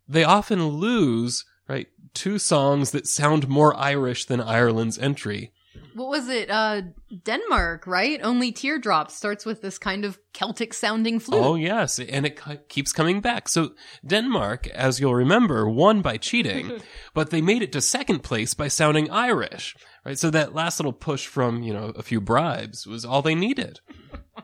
they 0.07 0.23
often 0.23 0.67
lose 0.67 1.45
right 1.67 1.87
two 2.13 2.39
songs 2.39 2.91
that 2.91 3.07
sound 3.07 3.47
more 3.47 3.75
Irish 3.75 4.25
than 4.25 4.41
Ireland's 4.41 4.97
entry. 4.97 5.51
What 5.95 6.09
was 6.09 6.29
it? 6.29 6.49
Uh 6.49 6.81
Denmark, 7.23 7.85
right? 7.87 8.19
Only 8.23 8.51
Teardrops 8.51 9.15
starts 9.15 9.45
with 9.45 9.61
this 9.61 9.77
kind 9.77 10.05
of 10.05 10.19
Celtic 10.33 10.73
sounding 10.73 11.19
flute. 11.19 11.41
Oh 11.43 11.55
yes, 11.55 11.99
and 11.99 12.25
it 12.25 12.35
cu- 12.35 12.57
keeps 12.67 12.91
coming 12.91 13.21
back. 13.21 13.47
So 13.47 13.71
Denmark, 14.05 14.67
as 14.67 14.99
you'll 14.99 15.15
remember, 15.15 15.69
won 15.69 16.01
by 16.01 16.17
cheating, 16.17 16.79
but 17.13 17.29
they 17.29 17.41
made 17.41 17.61
it 17.61 17.71
to 17.73 17.81
second 17.81 18.23
place 18.23 18.53
by 18.53 18.67
sounding 18.67 19.09
Irish. 19.11 19.75
Right? 20.05 20.17
So 20.17 20.29
that 20.31 20.53
last 20.55 20.79
little 20.79 20.93
push 20.93 21.27
from, 21.27 21.63
you 21.63 21.73
know, 21.73 21.93
a 21.95 22.03
few 22.03 22.19
bribes 22.19 22.85
was 22.85 23.05
all 23.05 23.21
they 23.21 23.35
needed. 23.35 23.79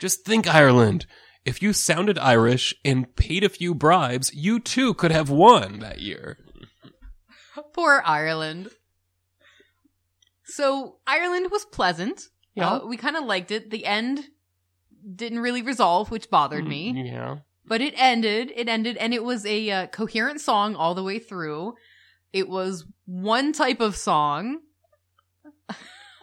Just 0.00 0.24
think 0.24 0.46
Ireland. 0.46 1.06
If 1.44 1.62
you 1.62 1.72
sounded 1.72 2.18
Irish 2.18 2.74
and 2.84 3.14
paid 3.14 3.44
a 3.44 3.48
few 3.48 3.74
bribes, 3.74 4.34
you 4.34 4.58
too 4.58 4.94
could 4.94 5.12
have 5.12 5.30
won 5.30 5.78
that 5.78 6.00
year. 6.00 6.38
Poor 7.74 8.02
Ireland. 8.04 8.70
So 10.46 10.96
Ireland 11.06 11.50
was 11.50 11.64
pleasant. 11.66 12.28
Yeah. 12.54 12.70
Uh, 12.70 12.86
we 12.86 12.96
kind 12.96 13.16
of 13.16 13.24
liked 13.24 13.50
it. 13.50 13.70
The 13.70 13.84
end 13.84 14.24
didn't 15.14 15.40
really 15.40 15.62
resolve, 15.62 16.10
which 16.10 16.30
bothered 16.30 16.66
me. 16.66 16.92
Yeah. 17.06 17.38
But 17.66 17.80
it 17.80 17.94
ended. 17.96 18.52
It 18.54 18.68
ended, 18.68 18.96
and 18.96 19.12
it 19.12 19.24
was 19.24 19.44
a 19.44 19.70
uh, 19.70 19.86
coherent 19.88 20.40
song 20.40 20.76
all 20.76 20.94
the 20.94 21.02
way 21.02 21.18
through. 21.18 21.74
It 22.32 22.48
was 22.48 22.84
one 23.06 23.52
type 23.52 23.80
of 23.80 23.96
song. 23.96 24.60
Uh, 25.68 25.72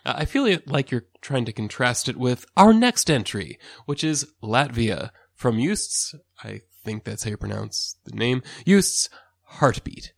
I 0.05 0.25
feel 0.25 0.57
like 0.65 0.91
you're 0.91 1.05
trying 1.21 1.45
to 1.45 1.53
contrast 1.53 2.09
it 2.09 2.17
with 2.17 2.45
our 2.57 2.73
next 2.73 3.09
entry, 3.09 3.57
which 3.85 4.03
is 4.03 4.27
Latvia 4.41 5.11
from 5.33 5.59
Justs, 5.59 6.15
I 6.43 6.61
think 6.83 7.03
that's 7.03 7.23
how 7.23 7.31
you 7.31 7.37
pronounce 7.37 7.97
the 8.05 8.15
name, 8.15 8.43
Justs 8.65 9.09
Heartbeat. 9.43 10.13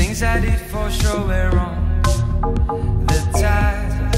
Things 0.00 0.22
I 0.22 0.40
did 0.40 0.58
for 0.58 0.90
sure 0.90 1.26
were 1.26 1.50
wrong. 1.50 2.00
The 3.06 3.20
tide 3.38 4.16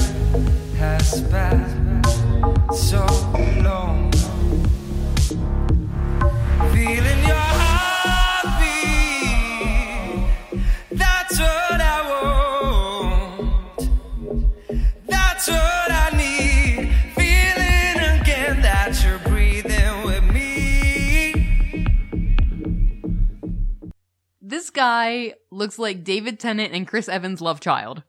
has 0.78 1.22
passed 1.22 1.76
so 2.88 3.04
long. 3.64 4.01
This 24.62 24.70
guy 24.70 25.34
looks 25.50 25.76
like 25.76 26.04
David 26.04 26.38
Tennant 26.38 26.72
and 26.72 26.86
Chris 26.86 27.08
Evans' 27.08 27.40
love 27.40 27.58
child. 27.58 28.04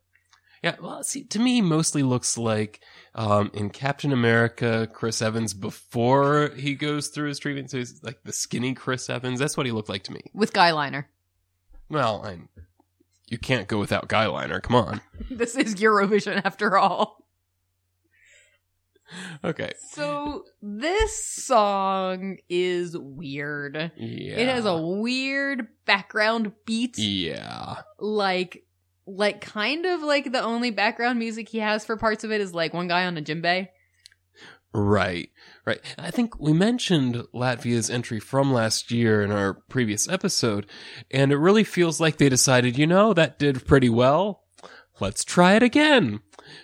Yeah, 0.61 0.75
well, 0.79 1.03
see, 1.03 1.23
to 1.23 1.39
me, 1.39 1.55
he 1.55 1.61
mostly 1.61 2.03
looks 2.03 2.37
like 2.37 2.79
um, 3.15 3.49
in 3.55 3.71
Captain 3.71 4.13
America, 4.13 4.87
Chris 4.93 5.23
Evans 5.23 5.55
before 5.55 6.51
he 6.55 6.75
goes 6.75 7.07
through 7.07 7.29
his 7.29 7.39
treatment. 7.39 7.71
So 7.71 7.79
he's 7.79 8.03
like 8.03 8.21
the 8.23 8.31
skinny 8.31 8.75
Chris 8.75 9.09
Evans. 9.09 9.39
That's 9.39 9.57
what 9.57 9.65
he 9.65 9.71
looked 9.71 9.89
like 9.89 10.03
to 10.03 10.11
me. 10.11 10.21
with 10.31 10.53
guy 10.53 10.73
liner. 10.73 11.09
Well, 11.89 12.21
I'm, 12.23 12.49
you 13.25 13.39
can't 13.39 13.67
go 13.67 13.79
without 13.79 14.07
guy 14.07 14.27
liner. 14.27 14.59
Come 14.59 14.75
on. 14.75 15.01
This 15.31 15.55
is 15.55 15.73
Eurovision 15.73 16.39
after 16.45 16.77
all. 16.77 17.12
Okay. 19.43 19.73
So 19.91 20.45
this 20.61 21.23
song 21.25 22.37
is 22.49 22.97
weird. 22.97 23.75
Yeah. 23.97 24.35
It 24.37 24.47
has 24.47 24.65
a 24.65 24.77
weird 24.77 25.67
background 25.85 26.53
beat, 26.65 26.97
Yeah. 26.97 27.81
like 27.99 28.63
like 29.05 29.41
kind 29.41 29.85
of 29.85 30.01
like 30.01 30.31
the 30.31 30.41
only 30.41 30.71
background 30.71 31.19
music 31.19 31.49
he 31.49 31.59
has 31.59 31.85
for 31.85 31.97
parts 31.97 32.23
of 32.23 32.31
it 32.31 32.39
is 32.39 32.53
like 32.53 32.73
one 32.73 32.87
guy 32.87 33.05
on 33.05 33.17
a 33.17 33.21
djembe. 33.21 33.67
Right, 34.75 35.29
right. 35.65 35.79
I 35.99 36.09
think 36.09 36.39
we 36.39 36.51
mentioned 36.51 37.25
Latvia's 37.31 37.91
entry 37.91 38.19
from 38.19 38.51
last 38.51 38.89
year 38.91 39.21
in 39.21 39.31
our 39.31 39.53
previous 39.53 40.09
episode, 40.09 40.65
and 41.11 41.31
it 41.31 41.37
really 41.37 41.63
feels 41.63 41.99
like 41.99 42.17
they 42.17 42.27
decided, 42.27 42.75
you 42.77 42.87
know, 42.87 43.13
that 43.13 43.37
did 43.37 43.67
pretty 43.67 43.89
well. 43.89 44.42
Let's 45.03 45.25
try 45.25 45.55
it 45.55 45.63
again. 45.63 46.21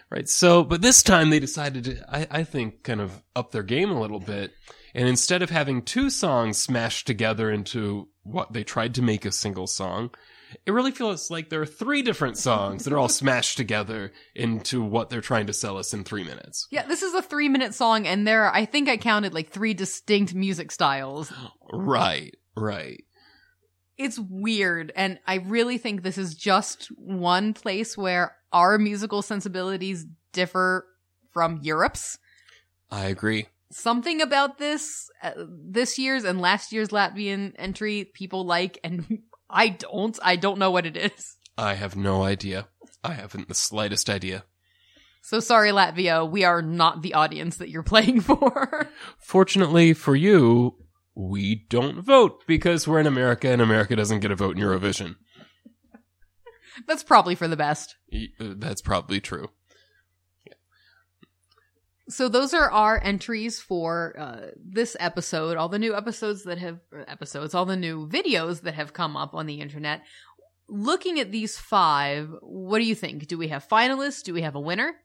Right. 0.09 0.29
So, 0.29 0.63
but 0.63 0.81
this 0.81 1.03
time 1.03 1.29
they 1.29 1.41
decided 1.41 1.83
to, 1.83 2.05
I, 2.09 2.39
I 2.39 2.43
think, 2.45 2.83
kind 2.83 3.01
of 3.01 3.21
up 3.35 3.51
their 3.51 3.63
game 3.63 3.91
a 3.91 3.99
little 3.99 4.21
bit. 4.21 4.53
And 4.95 5.09
instead 5.09 5.41
of 5.41 5.49
having 5.49 5.81
two 5.81 6.09
songs 6.09 6.57
smashed 6.57 7.05
together 7.05 7.51
into 7.51 8.07
what 8.23 8.53
they 8.53 8.63
tried 8.63 8.95
to 8.95 9.01
make 9.01 9.25
a 9.25 9.33
single 9.33 9.67
song, 9.67 10.11
it 10.65 10.71
really 10.71 10.91
feels 10.91 11.29
like 11.29 11.49
there 11.49 11.61
are 11.61 11.65
three 11.65 12.01
different 12.01 12.37
songs 12.37 12.85
that 12.85 12.93
are 12.93 12.97
all 12.97 13.09
smashed 13.09 13.57
together 13.57 14.13
into 14.33 14.81
what 14.81 15.09
they're 15.09 15.19
trying 15.19 15.47
to 15.47 15.53
sell 15.53 15.77
us 15.77 15.93
in 15.93 16.05
three 16.05 16.23
minutes. 16.23 16.65
Yeah, 16.71 16.87
this 16.87 17.03
is 17.03 17.13
a 17.13 17.21
three 17.21 17.49
minute 17.49 17.73
song, 17.73 18.07
and 18.07 18.25
there, 18.25 18.45
are, 18.45 18.55
I 18.55 18.63
think 18.63 18.87
I 18.87 18.95
counted 18.95 19.33
like 19.33 19.49
three 19.49 19.73
distinct 19.73 20.33
music 20.33 20.71
styles. 20.71 21.29
Right, 21.73 22.35
right. 22.55 23.03
It's 23.99 24.17
weird, 24.17 24.93
and 24.95 25.19
I 25.27 25.35
really 25.35 25.77
think 25.77 26.03
this 26.03 26.17
is 26.17 26.33
just 26.33 26.87
one 26.95 27.53
place 27.53 27.97
where 27.97 28.37
our 28.53 28.77
musical 28.77 29.21
sensibilities 29.21 30.05
differ 30.31 30.87
from 31.33 31.59
Europe's. 31.61 32.17
I 32.89 33.07
agree. 33.07 33.47
Something 33.73 34.21
about 34.21 34.57
this, 34.57 35.09
uh, 35.21 35.31
this 35.37 35.99
year's 35.99 36.23
and 36.23 36.39
last 36.39 36.71
year's 36.71 36.89
Latvian 36.89 37.53
entry, 37.57 38.09
people 38.13 38.45
like, 38.45 38.79
and 38.85 39.19
I 39.49 39.67
don't. 39.67 40.17
I 40.23 40.37
don't 40.37 40.59
know 40.59 40.71
what 40.71 40.85
it 40.85 40.95
is. 40.95 41.35
I 41.57 41.73
have 41.73 41.97
no 41.97 42.23
idea. 42.23 42.69
I 43.03 43.15
haven't 43.15 43.49
the 43.49 43.53
slightest 43.53 44.09
idea. 44.09 44.45
So 45.21 45.41
sorry, 45.41 45.71
Latvia, 45.71 46.29
we 46.29 46.45
are 46.45 46.61
not 46.61 47.01
the 47.01 47.15
audience 47.15 47.57
that 47.57 47.69
you're 47.69 47.83
playing 47.83 48.21
for. 48.21 48.87
Fortunately 49.19 49.93
for 49.93 50.15
you, 50.15 50.77
we 51.19 51.65
don't 51.67 52.01
vote 52.01 52.43
because 52.47 52.87
we're 52.87 53.01
in 53.01 53.05
America 53.05 53.49
and 53.49 53.61
America 53.61 53.93
doesn't 53.93 54.21
get 54.21 54.31
a 54.31 54.35
vote 54.35 54.55
in 54.55 54.63
Eurovision. 54.63 55.17
That's 56.87 57.03
probably 57.03 57.35
for 57.35 57.49
the 57.49 57.57
best. 57.57 57.97
Uh, 58.13 58.53
That's 58.55 58.81
probably 58.81 59.19
true. 59.19 59.49
So 62.07 62.29
those 62.29 62.53
are 62.53 62.71
our 62.71 63.01
entries 63.03 63.59
for 63.59 64.15
uh, 64.17 64.51
this 64.55 64.95
episode. 64.99 65.57
All 65.57 65.67
the 65.67 65.77
new 65.77 65.93
episodes 65.93 66.45
that 66.45 66.57
have 66.57 66.79
uh, 66.97 67.03
episodes, 67.07 67.53
all 67.53 67.65
the 67.65 67.75
new 67.75 68.07
videos 68.07 68.61
that 68.61 68.75
have 68.75 68.93
come 68.93 69.17
up 69.17 69.33
on 69.33 69.45
the 69.45 69.59
internet. 69.59 70.03
Looking 70.69 71.19
at 71.19 71.31
these 71.31 71.57
five, 71.57 72.29
what 72.41 72.79
do 72.79 72.85
you 72.85 72.95
think? 72.95 73.27
Do 73.27 73.37
we 73.37 73.49
have 73.49 73.67
finalists? 73.67 74.23
Do 74.23 74.33
we 74.33 74.43
have 74.43 74.55
a 74.55 74.59
winner? 74.59 74.95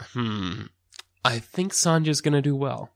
Hmm. 0.00 0.62
I 1.24 1.38
think 1.38 1.72
Sandhja's 1.72 2.20
gonna 2.20 2.42
do 2.42 2.56
well. 2.56 2.90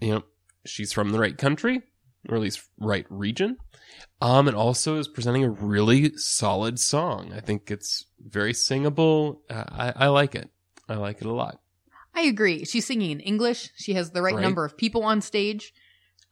You 0.00 0.12
know, 0.14 0.24
she's 0.66 0.92
from 0.92 1.10
the 1.12 1.18
right 1.18 1.36
country, 1.36 1.82
or 2.28 2.36
at 2.36 2.42
least 2.42 2.62
right 2.78 3.06
region. 3.08 3.56
Um, 4.20 4.48
and 4.48 4.56
also 4.56 4.96
is 4.98 5.08
presenting 5.08 5.44
a 5.44 5.50
really 5.50 6.12
solid 6.16 6.78
song. 6.78 7.32
I 7.34 7.40
think 7.40 7.70
it's 7.70 8.06
very 8.20 8.54
singable. 8.54 9.42
Uh, 9.50 9.64
I, 9.68 9.92
I 9.96 10.06
like 10.08 10.34
it. 10.34 10.50
I 10.88 10.94
like 10.94 11.20
it 11.20 11.26
a 11.26 11.32
lot. 11.32 11.60
I 12.14 12.22
agree. 12.22 12.64
She's 12.64 12.86
singing 12.86 13.10
in 13.10 13.20
English. 13.20 13.70
She 13.76 13.94
has 13.94 14.10
the 14.10 14.22
right, 14.22 14.34
Right. 14.34 14.42
number 14.42 14.64
of 14.64 14.76
people 14.76 15.02
on 15.04 15.20
stage. 15.20 15.72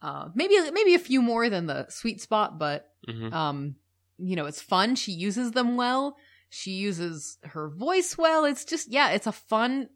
Uh, 0.01 0.29
maybe 0.35 0.55
maybe 0.71 0.95
a 0.95 0.99
few 0.99 1.21
more 1.21 1.49
than 1.49 1.65
the 1.67 1.85
sweet 1.89 2.19
spot, 2.21 2.59
but 2.59 2.89
hmm 3.07 3.33
um, 3.33 3.75
you 4.17 4.35
know, 4.35 4.45
it's 4.45 4.61
fun. 4.61 4.95
She 4.95 5.11
uses 5.11 5.51
them 5.51 5.75
well. 5.75 6.17
She 6.49 6.71
uses 6.71 7.37
her 7.43 7.69
voice 7.69 8.17
well. 8.17 8.45
It's 8.45 8.65
just 8.65 8.91
yeah, 8.91 9.09
it's 9.11 9.27
a 9.27 9.31
fun, 9.31 9.89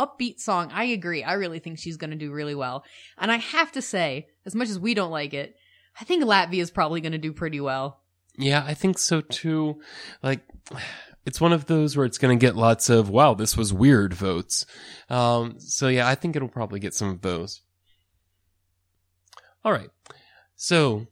upbeat 0.00 0.40
song. 0.40 0.70
I 0.72 0.84
agree. 0.84 1.22
I 1.22 1.34
really 1.34 1.58
think 1.58 1.78
she's 1.78 1.96
going 1.96 2.10
to 2.10 2.16
do 2.16 2.32
really 2.32 2.54
well. 2.54 2.84
And 3.18 3.30
I 3.30 3.36
have 3.36 3.72
to 3.72 3.82
say, 3.82 4.28
as 4.46 4.54
much 4.54 4.68
as 4.68 4.78
we 4.78 4.94
don't 4.94 5.10
like 5.10 5.34
it, 5.34 5.56
I 6.00 6.04
think 6.04 6.24
Latvia 6.24 6.60
is 6.60 6.70
probably 6.70 7.00
going 7.00 7.12
to 7.12 7.18
do 7.18 7.32
pretty 7.32 7.60
well. 7.60 8.00
Yeah, 8.36 8.64
I 8.66 8.74
think 8.74 8.98
so 8.98 9.20
too. 9.20 9.80
Like, 10.22 10.40
it's 11.26 11.40
one 11.40 11.52
of 11.52 11.66
those 11.66 11.96
where 11.96 12.06
it's 12.06 12.18
going 12.18 12.36
to 12.36 12.44
get 12.44 12.56
lots 12.56 12.88
of 12.88 13.10
"wow, 13.10 13.34
this 13.34 13.56
was 13.56 13.72
weird" 13.72 14.14
votes. 14.14 14.64
Um, 15.08 15.58
so 15.58 15.88
yeah, 15.88 16.08
I 16.08 16.14
think 16.14 16.36
it'll 16.36 16.48
probably 16.48 16.80
get 16.80 16.94
some 16.94 17.10
of 17.10 17.20
those. 17.20 17.60
All 19.64 19.72
right, 19.72 19.90
so 20.56 21.06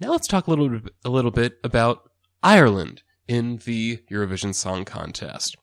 now 0.00 0.10
let's 0.10 0.26
talk 0.26 0.46
a 0.46 0.50
little 0.50 0.80
a 1.04 1.10
little 1.10 1.30
bit 1.30 1.58
about 1.62 2.10
Ireland 2.42 3.02
in 3.26 3.58
the 3.64 3.98
Eurovision 4.10 4.54
Song 4.54 4.86
Contest. 4.86 5.56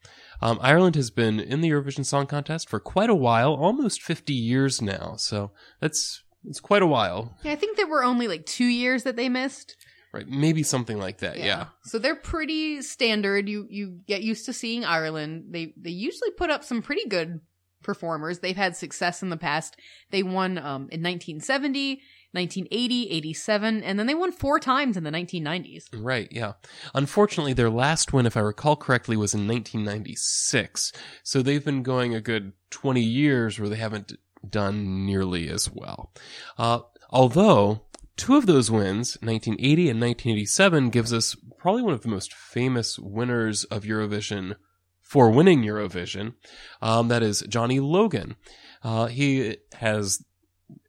Um, 0.45 0.59
Ireland 0.61 0.95
has 0.95 1.09
been 1.09 1.39
in 1.39 1.61
the 1.61 1.69
Eurovision 1.71 2.05
Song 2.05 2.27
Contest 2.27 2.69
for 2.69 2.79
quite 2.79 3.09
a 3.09 3.15
while, 3.15 3.53
almost 3.55 4.01
fifty 4.01 4.33
years 4.33 4.81
now. 4.81 5.15
So 5.17 5.51
that's 5.81 6.23
it's 6.47 6.59
quite 6.59 6.83
a 6.83 6.87
while, 6.87 7.35
Yeah, 7.43 7.53
I 7.53 7.55
think 7.55 7.75
there 7.75 7.87
were 7.87 8.03
only 8.03 8.27
like 8.27 8.45
two 8.45 8.65
years 8.65 9.03
that 9.03 9.15
they 9.15 9.29
missed. 9.29 9.75
right? 10.13 10.27
Maybe 10.27 10.61
something 10.61 10.99
like 10.99 11.17
that. 11.19 11.39
yeah. 11.39 11.65
So 11.85 11.97
they're 11.97 12.15
pretty 12.15 12.83
standard. 12.83 13.49
You 13.49 13.65
you 13.69 13.99
get 14.07 14.21
used 14.21 14.45
to 14.45 14.53
seeing 14.53 14.85
Ireland. 14.85 15.45
They 15.49 15.73
they 15.75 15.89
usually 15.89 16.31
put 16.37 16.51
up 16.51 16.63
some 16.63 16.81
pretty 16.83 17.07
good 17.09 17.39
performers. 17.81 18.39
They've 18.39 18.55
had 18.55 18.75
success 18.75 19.23
in 19.23 19.29
the 19.29 19.37
past. 19.37 19.77
They 20.11 20.21
won 20.23 20.57
um 20.59 20.89
in 20.91 21.01
1970, 21.01 22.01
1980, 22.35 23.09
87, 23.09 23.83
and 23.83 23.97
then 23.97 24.05
they 24.05 24.13
won 24.13 24.31
four 24.31 24.59
times 24.59 24.97
in 24.97 25.03
the 25.03 25.09
1990s. 25.09 25.85
Right, 25.93 26.27
yeah. 26.31 26.53
Unfortunately, 26.93 27.53
their 27.53 27.69
last 27.69 28.13
win, 28.13 28.25
if 28.25 28.37
I 28.37 28.41
recall 28.41 28.75
correctly, 28.75 29.17
was 29.17 29.33
in 29.33 29.47
1996. 29.47 30.91
So 31.23 31.41
they've 31.41 31.65
been 31.65 31.81
going 31.81 32.13
a 32.13 32.21
good 32.21 32.53
20 32.69 33.01
years 33.01 33.59
where 33.59 33.69
they 33.69 33.77
haven't 33.77 34.13
done 34.47 35.05
nearly 35.05 35.49
as 35.49 35.71
well. 35.71 36.11
Uh, 36.57 36.79
although, 37.09 37.81
two 38.17 38.35
of 38.35 38.45
those 38.45 38.69
wins, 38.69 39.17
1980 39.21 39.89
and 39.89 40.01
1987, 40.01 40.89
gives 40.89 41.13
us 41.13 41.35
probably 41.57 41.81
one 41.81 41.93
of 41.93 42.01
the 42.01 42.09
most 42.09 42.33
famous 42.33 42.99
winners 42.99 43.63
of 43.65 43.83
Eurovision 43.83 44.55
for 45.01 45.29
winning 45.29 45.61
Eurovision. 45.61 46.33
Um, 46.81 47.07
that 47.07 47.23
is 47.23 47.43
Johnny 47.47 47.79
Logan. 47.79 48.35
Uh, 48.83 49.07
he 49.07 49.57
has 49.75 50.23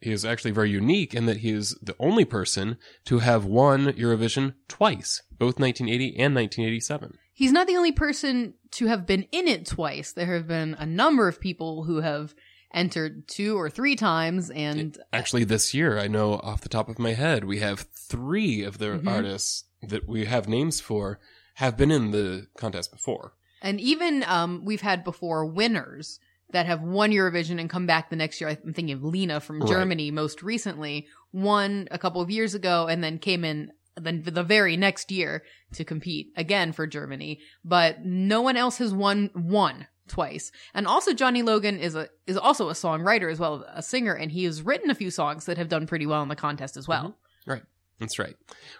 he 0.01 0.13
is 0.13 0.25
actually 0.25 0.51
very 0.53 0.71
unique 0.71 1.15
in 1.15 1.27
that 1.27 1.39
he 1.39 1.51
is 1.51 1.77
the 1.83 1.97
only 1.99 2.25
person 2.25 2.77
to 3.05 3.19
have 3.19 3.45
won 3.45 3.87
Eurovision 3.93 4.55
twice, 4.69 5.23
both 5.31 5.59
1980 5.59 6.17
and 6.19 6.35
1987. 6.35 7.19
He's 7.33 7.53
not 7.53 7.67
the 7.67 7.77
only 7.77 7.93
person 7.93 8.55
to 8.73 8.87
have 8.87 9.07
been 9.07 9.27
in 9.33 9.47
it 9.47 9.67
twice. 9.67 10.13
There 10.13 10.35
have 10.35 10.49
been 10.49 10.75
a 10.79 10.87
number 10.87 11.29
of 11.29 11.41
people 11.41 11.85
who 11.85 12.01
have 12.01 12.35
entered 12.73 13.29
two 13.29 13.57
or 13.59 13.71
three 13.71 13.97
times 13.97 14.51
and 14.51 14.99
Actually, 15.13 15.45
this 15.45 15.73
year, 15.75 15.99
I 15.99 16.09
know 16.09 16.35
off 16.35 16.61
the 16.63 16.69
top 16.69 16.89
of 16.89 16.99
my 16.99 17.13
head, 17.13 17.45
we 17.45 17.59
have 17.61 17.81
three 17.93 18.63
of 18.63 18.79
the 18.79 18.87
Mhm. 18.99 19.07
artists 19.09 19.65
that 19.83 20.09
we 20.09 20.25
have 20.25 20.49
names 20.49 20.81
for 20.81 21.19
have 21.55 21.77
been 21.77 21.91
in 21.91 22.11
the 22.11 22.49
contest 22.59 22.91
before. 22.93 23.33
And 23.63 23.81
even 23.81 24.25
um, 24.25 24.65
we've 24.65 24.83
had 24.83 25.05
before 25.05 25.45
winners 25.47 26.21
that 26.51 26.67
have 26.67 26.83
won 26.83 27.11
Eurovision 27.11 27.61
and 27.61 27.69
come 27.69 27.87
back 27.87 28.11
the 28.11 28.17
next 28.17 28.41
year. 28.41 28.51
I'm 28.51 28.73
thinking 28.73 28.93
of 28.93 29.03
Lena 29.03 29.41
from 29.41 29.61
Right. 29.61 29.69
Germany 29.69 30.11
most 30.11 30.43
recently, 30.43 31.07
won 31.33 31.89
a 31.91 31.99
couple 31.99 32.21
of 32.21 32.31
years 32.31 32.55
ago 32.55 32.87
and 32.87 33.03
then 33.03 33.19
came 33.19 33.45
in 33.45 33.73
then 33.99 34.23
the 34.25 34.43
very 34.43 34.77
next 34.77 35.11
year 35.11 35.43
to 35.73 35.85
compete 35.85 36.29
again 36.37 36.73
for 36.73 36.87
Germany. 36.87 37.41
But 37.65 38.05
no 38.05 38.43
one 38.43 38.57
else 38.57 38.79
has 38.79 38.93
won 38.93 39.31
one 39.33 39.87
twice. 40.09 40.53
And 40.75 40.87
also 40.87 41.13
Johnny 41.13 41.43
Logan 41.43 41.79
is 41.79 41.95
a 41.95 42.09
is 42.27 42.37
also 42.37 42.69
a 42.69 42.75
songwriter 42.75 43.31
as 43.31 43.39
well, 43.39 43.65
a 43.73 43.83
singer, 43.83 44.15
and 44.15 44.31
he 44.31 44.45
has 44.45 44.63
written 44.63 44.91
a 44.91 44.95
few 44.95 45.11
songs 45.11 45.47
that 45.47 45.59
have 45.59 45.69
done 45.69 45.87
pretty 45.87 46.07
well 46.07 46.23
in 46.23 46.29
the 46.29 46.37
contest 46.37 46.77
as 46.77 46.87
well. 46.87 47.03
Mm-hmm. 47.03 47.51
Right. 47.51 47.63
That's 47.99 48.19
right. 48.19 48.37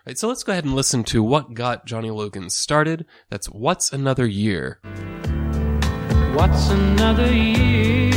Right. 0.07 0.19
So 0.19 0.29
let's 0.29 0.43
go 0.43 0.53
ahead 0.53 0.65
and 0.65 0.75
listen 0.75 1.03
to 1.05 1.23
what 1.23 1.55
got 1.55 1.87
Johnny 1.87 2.11
Logan 2.11 2.51
started. 2.51 3.07
That's 3.31 3.47
What's 3.47 3.93
Another 3.93 4.27
Year. 4.27 4.81
What's 6.37 6.69
another 6.69 7.33
year? 7.33 8.13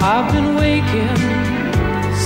I've 0.00 0.32
been 0.32 0.54
waking 0.54 1.16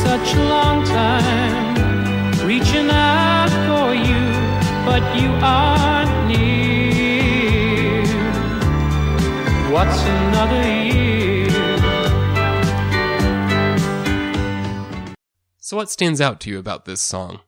such 0.05 0.35
a 0.37 0.44
long 0.44 0.85
time, 0.85 2.46
reaching 2.46 2.88
out 2.90 3.50
for 3.66 3.92
you, 3.92 4.22
but 4.87 5.02
you 5.20 5.31
aren't 5.42 6.28
near. 6.28 8.07
What's 9.72 10.00
another 10.00 10.62
year? 10.85 11.50
So 15.59 15.76
what 15.76 15.90
stands 15.90 16.20
out 16.20 16.38
to 16.42 16.50
you 16.50 16.61
about 16.61 16.85
this 16.85 17.00
song? 17.00 17.40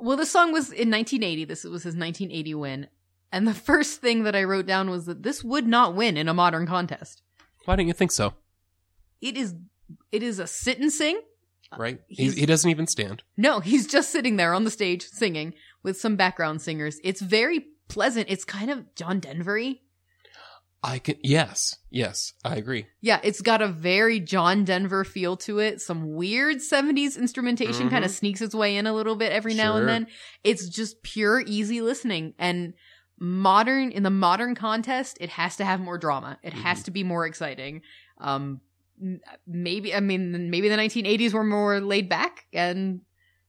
Well, 0.00 0.16
this 0.16 0.30
song 0.30 0.52
was 0.52 0.66
in 0.70 0.90
1980. 0.90 1.44
This 1.44 1.64
was 1.64 1.82
his 1.82 1.94
1980 1.96 2.54
win. 2.54 2.86
And 3.32 3.46
the 3.46 3.54
first 3.54 4.00
thing 4.00 4.22
that 4.24 4.34
I 4.36 4.44
wrote 4.44 4.66
down 4.66 4.90
was 4.90 5.06
that 5.06 5.22
this 5.22 5.44
would 5.44 5.66
not 5.66 5.94
win 5.94 6.16
in 6.16 6.28
a 6.28 6.34
modern 6.34 6.66
contest. 6.66 7.22
Why 7.66 7.76
don't 7.76 7.86
you 7.86 7.92
think 7.92 8.12
so? 8.12 8.34
It 9.20 9.36
is, 9.36 9.54
it 10.12 10.22
is 10.22 10.38
a 10.38 10.46
sit 10.46 10.78
and 10.78 10.92
sing. 10.92 11.20
Right? 11.76 12.00
He, 12.08 12.22
he's- 12.24 12.36
he 12.36 12.46
doesn't 12.46 12.70
even 12.70 12.86
stand. 12.86 13.22
No, 13.36 13.60
he's 13.60 13.86
just 13.86 14.10
sitting 14.10 14.36
there 14.36 14.54
on 14.54 14.64
the 14.64 14.70
stage 14.70 15.02
singing 15.04 15.52
with 15.82 16.00
some 16.00 16.16
background 16.16 16.62
singers. 16.62 16.98
It's 17.04 17.20
very 17.20 17.66
pleasant. 17.88 18.30
It's 18.30 18.44
kind 18.44 18.70
of 18.70 18.94
John 18.94 19.20
Denvery. 19.20 19.82
I 20.82 21.00
can 21.00 21.16
yes, 21.24 21.74
yes, 21.90 22.34
I 22.44 22.54
agree. 22.56 22.86
Yeah, 23.00 23.18
it's 23.24 23.40
got 23.40 23.60
a 23.62 23.66
very 23.68 24.20
John 24.20 24.64
Denver 24.64 25.04
feel 25.04 25.36
to 25.38 25.58
it. 25.58 25.80
Some 25.80 26.14
weird 26.14 26.58
70s 26.58 27.18
instrumentation 27.18 27.90
kind 27.90 28.04
of 28.04 28.10
sneaks 28.12 28.40
its 28.40 28.54
way 28.54 28.76
in 28.76 28.86
a 28.86 28.92
little 28.92 29.16
bit 29.16 29.32
every 29.32 29.54
now 29.54 29.72
Sure. 29.72 29.80
and 29.80 29.88
then. 29.88 30.06
It's 30.44 30.68
just 30.68 31.02
pure 31.02 31.40
easy 31.44 31.80
listening 31.80 32.34
and 32.38 32.74
modern 33.18 33.90
in 33.90 34.04
the 34.04 34.10
modern 34.10 34.54
contest, 34.54 35.18
it 35.20 35.30
has 35.30 35.56
to 35.56 35.64
have 35.64 35.80
more 35.80 35.98
drama. 35.98 36.38
It 36.44 36.52
has 36.52 36.80
Mhm. 36.80 36.84
to 36.84 36.90
be 36.92 37.02
more 37.02 37.26
exciting. 37.26 37.82
Um 38.20 38.60
maybe 39.46 39.94
I 39.94 40.00
mean 40.00 40.50
maybe 40.50 40.68
the 40.68 40.76
1980s 40.76 41.32
were 41.32 41.44
more 41.44 41.80
laid 41.80 42.08
back 42.08 42.46
and 42.52 43.00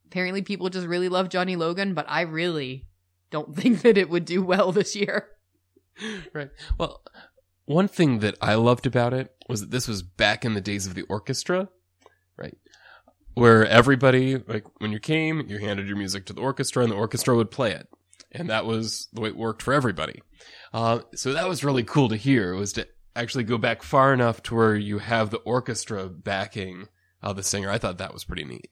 apparently 0.07 0.41
people 0.41 0.69
just 0.69 0.87
really 0.87 1.09
love 1.09 1.29
Johnny 1.29 1.55
Logan, 1.55 1.93
but 1.93 2.05
I 2.09 2.21
really 2.21 2.87
don't 3.29 3.55
think 3.59 3.81
that 3.83 3.97
it 3.97 4.09
would 4.09 4.25
do 4.25 4.41
well 4.43 4.71
this 4.71 4.95
year. 4.95 5.27
Right. 6.33 6.49
Well, 6.77 7.01
one 7.65 7.87
thing 7.87 8.19
that 8.19 8.35
I 8.41 8.55
loved 8.55 8.85
about 8.85 9.13
it 9.13 9.33
was 9.47 9.61
that 9.61 9.71
this 9.71 9.87
was 9.87 10.01
back 10.01 10.45
in 10.45 10.53
the 10.53 10.61
days 10.61 10.87
of 10.87 10.95
the 10.95 11.03
orchestra, 11.03 11.69
right? 12.37 12.57
Where 13.33 13.65
everybody, 13.65 14.37
like, 14.37 14.65
when 14.79 14.91
you 14.91 14.99
came, 14.99 15.45
you 15.47 15.59
handed 15.59 15.87
your 15.87 15.97
music 15.97 16.25
to 16.27 16.33
the 16.33 16.41
orchestra 16.41 16.83
and 16.83 16.91
the 16.91 16.95
orchestra 16.95 17.35
would 17.35 17.51
play 17.51 17.71
it. 17.71 17.87
And 18.31 18.49
that 18.49 18.65
was 18.65 19.07
the 19.13 19.21
way 19.21 19.29
it 19.29 19.37
worked 19.37 19.61
for 19.61 19.73
everybody. 19.73 20.21
Uh, 20.73 20.99
so 21.15 21.33
that 21.33 21.47
was 21.49 21.63
really 21.63 21.83
cool 21.83 22.09
to 22.09 22.15
hear, 22.15 22.53
It 22.53 22.57
was 22.59 22.73
to 22.73 22.87
actually 23.15 23.43
go 23.43 23.57
back 23.57 23.83
far 23.83 24.13
enough 24.13 24.41
to 24.43 24.55
where 24.55 24.75
you 24.75 24.99
have 24.99 25.29
the 25.29 25.37
orchestra 25.39 26.07
backing 26.07 26.87
uh, 27.21 27.33
the 27.33 27.43
singer. 27.43 27.69
I 27.69 27.77
thought 27.77 27.97
that 27.97 28.13
was 28.13 28.23
pretty 28.23 28.45
neat. 28.45 28.69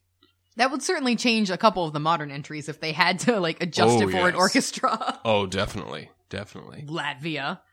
That 0.57 0.71
would 0.71 0.81
certainly 0.81 1.15
change 1.15 1.51
a 1.51 1.57
couple 1.57 1.85
of 1.85 1.93
the 1.93 1.99
modern 1.99 2.31
entries 2.31 2.67
if 2.69 2.79
they 2.79 2.91
had 2.91 3.19
to 3.21 3.39
like 3.39 3.61
adjust 3.61 3.99
Oh, 3.99 4.07
it 4.07 4.11
for 4.11 4.27
an 4.29 4.35
orchestra. 4.35 5.19
Oh, 5.25 5.45
definitely. 5.45 6.09
Definitely. 6.29 6.85
Latvia. 6.87 7.59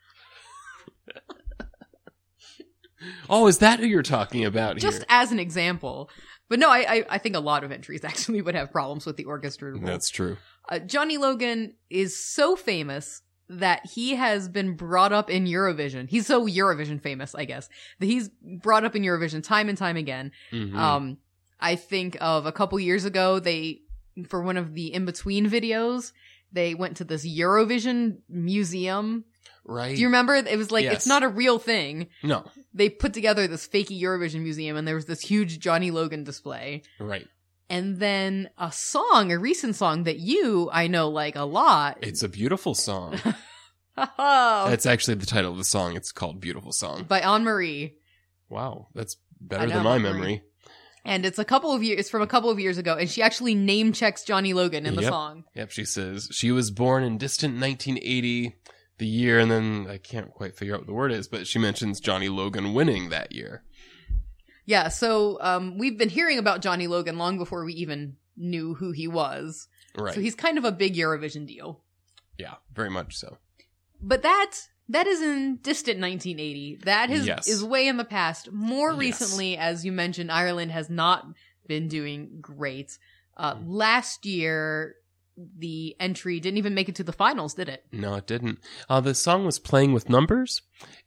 Oh, 3.29 3.45
is 3.47 3.59
that 3.59 3.79
who 3.79 3.85
you're 3.85 4.01
talking 4.01 4.45
about 4.45 4.77
Just 4.77 4.97
here? 4.99 5.05
as 5.09 5.31
an 5.31 5.37
example. 5.37 6.09
But 6.49 6.59
no, 6.59 6.69
I, 6.71 6.85
I 6.89 7.05
I 7.11 7.17
think 7.17 7.35
a 7.35 7.39
lot 7.39 7.63
of 7.63 7.71
entries 7.71 8.03
actually 8.05 8.41
would 8.41 8.55
have 8.55 8.71
problems 8.71 9.05
with 9.05 9.17
the 9.17 9.25
orchestra. 9.25 9.71
rule. 9.71 9.81
That's 9.83 10.09
true. 10.09 10.37
Uh, 10.69 10.79
Johnny 10.79 11.17
Logan 11.17 11.75
is 11.89 12.17
so 12.17 12.55
famous 12.55 13.21
that 13.47 13.85
he 13.85 14.15
has 14.15 14.47
been 14.49 14.75
brought 14.75 15.13
up 15.13 15.29
in 15.29 15.45
Eurovision. 15.45 16.09
He's 16.09 16.25
so 16.25 16.47
Eurovision 16.47 16.99
famous, 16.99 17.35
I 17.35 17.45
guess, 17.45 17.69
that 17.99 18.07
he's 18.07 18.29
brought 18.41 18.85
up 18.85 18.95
in 18.95 19.03
Eurovision 19.03 19.43
time 19.43 19.69
and 19.69 19.77
time 19.77 19.97
again. 19.97 20.31
Mhm. 20.51 20.75
Um, 20.75 21.17
I 21.59 21.75
think 21.75 22.17
of 22.21 22.47
a 22.47 22.51
couple 22.51 22.79
years 22.79 23.05
ago, 23.05 23.37
they, 23.39 23.81
for 24.29 24.41
one 24.41 24.57
of 24.57 24.73
the 24.73 24.91
in 24.91 25.05
between 25.05 25.47
videos, 25.47 26.11
they 26.51 26.73
went 26.75 26.97
to 26.97 27.03
this 27.03 27.25
Eurovision 27.27 28.17
museum. 28.29 29.25
right. 29.65 29.95
Do 29.95 30.01
you 30.01 30.07
remember? 30.07 30.35
It 30.35 30.57
was 30.57 30.71
like, 30.71 30.83
Yes. 30.85 30.93
it's 30.95 31.07
not 31.07 31.23
a 31.23 31.27
real 31.27 31.59
thing. 31.59 32.07
no. 32.23 32.45
They 32.73 32.89
put 32.89 33.13
together 33.13 33.47
this 33.47 33.67
fakey 33.67 34.01
Eurovision 34.01 34.41
museum 34.41 34.75
and 34.77 34.85
there 34.87 34.95
was 34.95 35.05
this 35.05 35.21
huge 35.21 35.59
Johnny 35.59 35.91
Logan 35.91 36.23
display. 36.25 36.83
Right. 36.99 37.27
And 37.69 37.97
then 37.97 38.49
a 38.57 38.71
song, 38.71 39.31
a 39.31 39.39
recent 39.39 39.75
song 39.75 40.03
that 40.03 40.19
you, 40.19 40.69
I 40.71 40.87
know, 40.87 41.09
like 41.09 41.35
a 41.35 41.45
lot. 41.45 41.97
It's 42.01 42.21
a 42.21 42.29
beautiful 42.29 42.75
song. 42.75 43.19
Oh, 43.97 44.65
That's 44.69 44.85
actually 44.85 45.13
the 45.15 45.25
title 45.25 45.51
of 45.53 45.57
the 45.57 45.63
song. 45.63 45.95
It's 45.95 46.11
called 46.11 46.41
Beautiful 46.41 46.73
Song. 46.73 47.03
by 47.05 47.21
Anmary. 47.21 47.95
Wow, 48.49 48.89
that's 48.93 49.15
better 49.39 49.67
than 49.67 49.83
my 49.85 49.97
memory. 49.99 50.43
And 51.05 51.25
it's 51.25 51.37
a 51.39 51.45
couple 51.45 51.71
of 51.71 51.83
years, 51.83 51.99
it's 51.99 52.09
from 52.09 52.21
a 52.23 52.27
couple 52.27 52.49
of 52.49 52.59
years 52.59 52.77
ago. 52.79 52.95
And 52.95 53.09
she 53.09 53.21
actually 53.21 53.53
name 53.55 53.93
checks 53.93 54.23
Johnny 54.23 54.53
Logan 54.53 54.85
in 54.87 54.95
the 54.95 55.03
Yep. 55.03 55.11
song. 55.11 55.43
Yep, 55.55 55.71
she 55.71 55.85
says 55.85 56.27
she 56.31 56.51
was 56.51 56.71
born 56.71 57.03
in 57.03 57.17
distant 57.19 57.53
1980, 57.59 58.55
the 58.97 59.05
year, 59.05 59.39
and 59.39 59.51
then 59.51 59.87
I 59.89 59.97
can't 59.97 60.31
quite 60.31 60.57
figure 60.57 60.73
out 60.73 60.81
what 60.81 60.87
the 60.87 60.93
word 60.93 61.11
is, 61.11 61.27
but 61.27 61.45
she 61.47 61.59
mentions 61.59 61.99
Johnny 61.99 62.27
Logan 62.29 62.73
winning 62.73 63.09
that 63.09 63.31
year. 63.33 63.63
Yeah, 64.65 64.87
so 64.87 65.37
um, 65.41 65.77
we've 65.77 65.97
been 65.97 66.09
hearing 66.09 66.39
about 66.39 66.61
Johnny 66.61 66.87
Logan 66.87 67.17
long 67.17 67.37
before 67.37 67.63
we 67.65 67.73
even 67.73 68.15
knew 68.35 68.73
who 68.73 68.91
he 68.91 69.07
was. 69.07 69.67
Right. 69.95 70.13
So 70.15 70.21
he's 70.21 70.33
kind 70.35 70.57
of 70.57 70.65
a 70.65 70.71
big 70.71 70.95
Eurovision 70.95 71.45
deal. 71.45 71.81
yeah, 72.37 72.55
very 72.73 72.89
much 72.89 73.15
so. 73.15 73.37
But 74.01 74.23
that 74.23 74.55
that 74.89 75.07
is 75.07 75.21
in 75.21 75.57
distant 75.61 75.99
1980. 75.99 76.79
That 76.85 77.09
is 77.09 77.25
Yes. 77.27 77.47
is 77.47 77.63
way 77.63 77.87
in 77.87 77.97
the 77.97 78.05
past. 78.05 78.51
More 78.51 78.91
Yes. 78.91 78.99
recently, 78.99 79.57
as 79.57 79.85
you 79.85 79.91
mentioned, 79.91 80.31
Ireland 80.31 80.71
has 80.71 80.89
not 80.89 81.25
been 81.67 81.87
doing 81.87 82.37
great. 82.41 82.97
Uh, 83.37 83.55
Mm. 83.55 83.63
last 83.67 84.25
year, 84.25 84.95
the 85.57 85.95
entry 85.99 86.39
didn't 86.39 86.57
even 86.59 86.73
make 86.73 86.87
it 86.87 86.95
to 86.95 87.03
the 87.03 87.11
finals, 87.11 87.55
did 87.55 87.67
it? 87.67 87.83
No, 87.91 88.15
it 88.15 88.25
didn't. 88.25 88.59
Uh, 88.87 89.01
the 89.01 89.13
song 89.13 89.45
was 89.45 89.59
playing 89.59 89.91
with 89.91 90.07
numbers, 90.07 90.61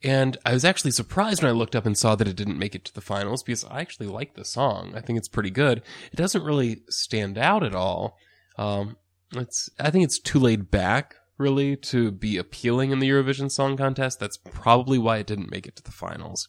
and 0.04 0.36
I 0.44 0.52
was 0.52 0.66
actually 0.66 0.90
surprised 0.90 1.42
when 1.42 1.48
I 1.48 1.54
looked 1.54 1.74
up 1.74 1.86
and 1.86 1.96
saw 1.96 2.14
that 2.14 2.28
it 2.28 2.36
didn't 2.36 2.58
make 2.58 2.74
it 2.74 2.84
to 2.86 2.92
the 2.94 3.00
finals 3.00 3.42
because 3.42 3.64
I 3.64 3.80
actually 3.80 4.08
like 4.08 4.34
the 4.34 4.44
song. 4.44 4.92
I 4.94 5.00
think 5.00 5.16
it's 5.18 5.28
pretty 5.28 5.48
good. 5.50 5.78
It 6.12 6.16
doesn't 6.16 6.42
really 6.44 6.82
stand 6.90 7.38
out 7.38 7.62
at 7.62 7.74
all. 7.74 8.18
Um, 8.58 8.98
it's 9.32 9.70
I 9.78 9.90
think 9.90 10.04
it's 10.04 10.18
too 10.18 10.38
laid 10.40 10.70
back, 10.70 11.14
really, 11.38 11.76
to 11.76 12.10
be 12.10 12.36
appealing 12.36 12.90
in 12.90 12.98
the 12.98 13.08
Eurovision 13.08 13.50
Song 13.50 13.76
Contest. 13.76 14.18
That's 14.20 14.36
probably 14.36 14.98
why 14.98 15.18
it 15.18 15.26
didn't 15.26 15.50
make 15.50 15.66
it 15.66 15.76
to 15.76 15.82
the 15.82 15.92
finals. 15.92 16.48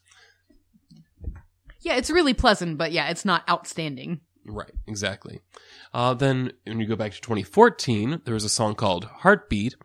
Yeah, 1.82 1.96
it's 1.96 2.10
really 2.10 2.34
pleasant, 2.34 2.78
but 2.78 2.92
yeah, 2.92 3.10
it's 3.10 3.24
not 3.26 3.48
outstanding. 3.50 4.20
Right, 4.46 4.72
exactly. 4.88 5.40
Uh, 5.94 6.14
then 6.14 6.52
when 6.66 6.80
you 6.80 6.86
go 6.88 6.96
back 6.96 7.12
to 7.14 7.22
2014, 7.22 8.22
there 8.26 8.34
was 8.34 8.44
a 8.44 8.50
song 8.50 8.76
called 8.76 9.06
Heartbeat. 9.06 9.76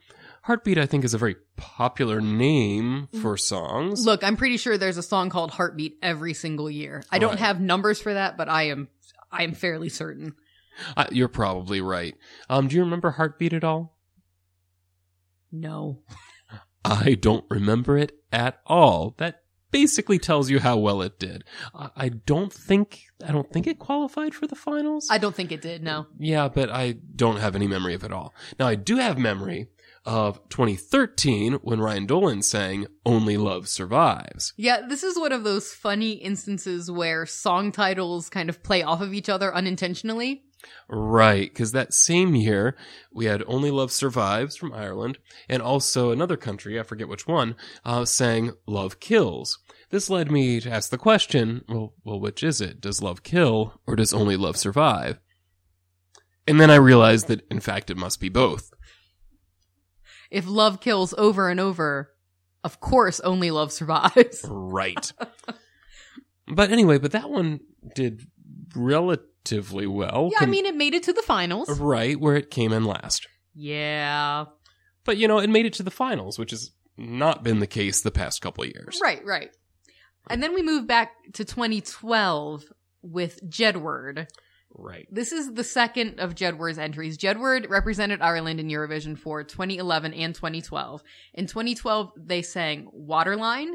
Heartbeat, 0.43 0.77
I 0.79 0.87
think, 0.87 1.05
is 1.05 1.15
a 1.15 1.19
very 1.19 1.37
popular 1.57 2.21
name 2.21 3.09
for 3.23 3.37
songs. 3.37 4.05
Look, 4.05 4.23
I'm 4.25 4.37
pretty 4.37 4.57
sure 4.57 4.77
there's 4.77 4.97
a 4.99 5.03
song 5.03 5.31
called 5.31 5.53
Heartbeat 5.53 5.99
every 6.03 6.35
single 6.35 6.69
year. 6.71 7.03
I 7.11 7.19
don't 7.19 7.31
Right. 7.31 7.39
have 7.39 7.61
numbers 7.61 8.01
for 8.01 8.13
that, 8.15 8.37
but 8.37 8.49
I 8.49 8.65
am 8.65 8.89
I 9.33 9.43
am 9.43 9.53
fairly 9.53 9.89
certain. 9.89 10.35
Uh, 10.97 11.07
you're 11.11 11.29
probably 11.29 11.81
right. 11.81 12.15
Um, 12.49 12.69
do 12.69 12.77
you 12.77 12.83
remember 12.85 13.13
Heartbeat 13.13 13.53
at 13.53 13.65
all? 13.65 13.94
No. 15.61 16.01
I 16.85 17.15
don't 17.15 17.45
remember 17.49 17.97
it 17.97 18.13
at 18.33 18.61
all. 18.67 19.15
That 19.19 19.43
basically 19.71 20.19
tells 20.19 20.51
you 20.51 20.61
how 20.61 20.77
well 20.77 21.03
it 21.03 21.19
did. 21.19 21.45
I 21.75 21.91
I 21.97 22.09
don't 22.11 22.53
think 22.53 23.05
I 23.27 23.33
don't 23.33 23.51
think 23.53 23.67
it 23.67 23.79
qualified 23.79 24.35
for 24.35 24.47
the 24.47 24.55
finals. 24.55 25.09
I 25.11 25.19
don't 25.19 25.35
think 25.35 25.51
it 25.51 25.63
did, 25.63 25.83
no. 25.83 26.07
yeah, 26.19 26.49
but 26.49 26.71
I 26.71 26.97
don't 27.17 27.39
have 27.39 27.57
any 27.57 27.67
memory 27.67 27.95
of 27.95 28.05
it 28.05 28.13
all. 28.13 28.35
Now 28.59 28.67
I 28.67 28.75
do 28.75 28.97
have 28.97 29.19
memory 29.19 29.69
of 30.05 30.47
2013 30.51 31.55
when 31.55 31.81
Ryan 31.81 32.05
Dolan 32.07 32.43
sang 32.43 32.87
"Only 33.07 33.37
Love 33.39 33.67
Survives." 33.69 34.53
Yeah, 34.57 34.83
this 34.87 35.03
is 35.03 35.19
one 35.19 35.33
of 35.33 35.45
those 35.45 35.73
funny 35.73 36.13
instances 36.13 36.91
where 36.91 37.25
song 37.25 37.73
titles 37.73 38.29
kind 38.29 38.51
of 38.51 38.63
play 38.63 38.83
off 38.83 39.01
of 39.01 39.15
each 39.15 39.31
other 39.31 39.55
unintentionally. 39.55 40.45
Right, 40.89 41.51
because 41.51 41.73
that 41.73 41.95
same 41.95 42.35
year 42.35 42.77
we 43.13 43.27
had 43.27 43.43
"Only 43.47 43.71
Love 43.71 43.93
Survives" 43.93 44.57
from 44.57 44.73
Ireland, 44.73 45.19
and 45.49 45.63
also 45.63 46.11
another 46.11 46.37
country, 46.37 46.79
I 46.79 46.83
forget 46.83 47.09
which 47.09 47.27
one, 47.27 47.57
uh, 47.85 48.05
sang 48.05 48.53
"Love 48.67 49.01
Kills." 49.01 49.59
This 49.91 50.11
led 50.11 50.31
me 50.31 50.61
to 50.61 50.71
ask 50.71 50.91
the 50.91 50.99
question: 50.99 51.65
Well, 51.69 51.95
well, 52.05 52.21
which 52.21 52.43
is 52.43 52.61
it? 52.61 52.81
Does 52.81 53.03
love 53.03 53.23
kill, 53.23 53.81
or 53.87 53.97
does 53.97 54.13
only 54.13 54.37
love 54.37 54.57
survive? 54.57 55.19
And 56.47 56.61
then 56.61 56.71
I 56.71 56.77
realized 56.77 57.29
that, 57.29 57.47
in 57.51 57.61
fact, 57.61 57.91
it 57.91 57.97
must 57.97 58.21
be 58.21 58.29
both. 58.29 58.71
If 60.31 60.47
love 60.47 60.81
kills 60.81 61.15
over 61.17 61.49
and 61.49 61.61
over, 61.61 62.13
of 62.63 62.81
course 62.81 63.21
only 63.21 63.51
love 63.51 63.73
survives. 63.73 64.45
Right. 64.49 65.13
but 66.49 66.71
anyway, 66.71 66.99
but 66.99 67.13
that 67.13 67.31
one 67.31 67.61
did 67.95 68.27
relatively 69.45 69.87
well. 69.87 70.31
yeah, 70.33 70.39
I 70.41 70.47
mean 70.47 70.67
it 70.67 70.75
made 70.75 70.95
it 70.95 71.03
to 71.05 71.13
the 71.13 71.23
finals. 71.23 71.69
right 71.79 72.19
where 72.19 72.37
it 72.37 72.51
came 72.51 72.73
in 72.73 72.85
last. 72.85 73.27
Yeah. 73.55 74.47
But 75.05 75.17
you 75.17 75.29
know, 75.29 75.39
it 75.39 75.51
made 75.51 75.67
it 75.67 75.75
to 75.75 75.83
the 75.83 75.91
finals, 75.91 76.39
which 76.39 76.51
has 76.51 76.71
not 76.97 77.43
been 77.43 77.61
the 77.61 77.67
case 77.67 78.01
the 78.01 78.11
past 78.11 78.41
couple 78.41 78.65
years. 78.65 78.99
Right, 79.03 79.25
right. 79.25 79.51
And 80.31 80.43
then 80.43 80.55
we 80.55 80.63
move 80.63 80.87
back 80.87 81.13
to 81.35 81.45
2012 81.45 82.65
with 83.03 83.39
Jedward. 83.49 84.27
Right. 84.77 85.07
This 85.11 85.31
is 85.31 85.53
the 85.53 85.63
second 85.63 86.19
of 86.19 86.35
Jedward's 86.35 86.79
entries. 86.79 87.19
Jedward 87.19 87.69
represented 87.69 88.23
Ireland 88.23 88.59
in 88.59 88.69
Eurovision 88.69 89.19
for 89.19 89.45
2011 89.45 90.15
and 90.15 90.35
2012. 90.35 91.03
In 91.35 91.47
2012, 91.47 92.13
they 92.17 92.43
sang 92.43 92.89
Waterline, 92.93 93.75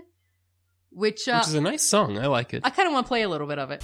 which, 0.90 1.28
uh, 1.28 1.38
Which 1.38 1.48
is 1.50 1.54
a 1.54 1.62
nice 1.62 1.84
song. 1.84 2.18
I 2.18 2.26
like 2.26 2.54
it. 2.54 2.64
I 2.66 2.72
kind 2.72 2.88
of 2.88 2.94
want 2.94 3.06
to 3.06 3.08
play 3.10 3.22
a 3.22 3.30
little 3.30 3.48
bit 3.48 3.60
of 3.60 3.70
it. 3.72 3.84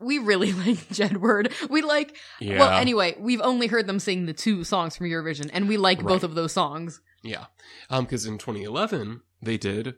We 0.00 0.18
really 0.18 0.52
like 0.64 0.78
Jedward. 0.88 1.52
We 1.68 1.82
like. 1.82 2.16
Yeah. 2.40 2.58
Well, 2.58 2.70
anyway, 2.70 3.16
we've 3.18 3.40
only 3.42 3.66
heard 3.66 3.86
them 3.86 3.98
sing 4.00 4.26
the 4.26 4.32
two 4.32 4.64
songs 4.64 4.96
from 4.96 5.06
Eurovision, 5.06 5.50
and 5.52 5.68
we 5.68 5.76
like 5.76 6.02
both 6.02 6.24
of 6.24 6.34
those 6.34 6.52
songs. 6.52 7.00
Yeah. 7.22 7.46
Um, 7.90 8.04
because 8.04 8.26
in 8.26 8.38
2011 8.38 9.20
they 9.42 9.56
did 9.56 9.94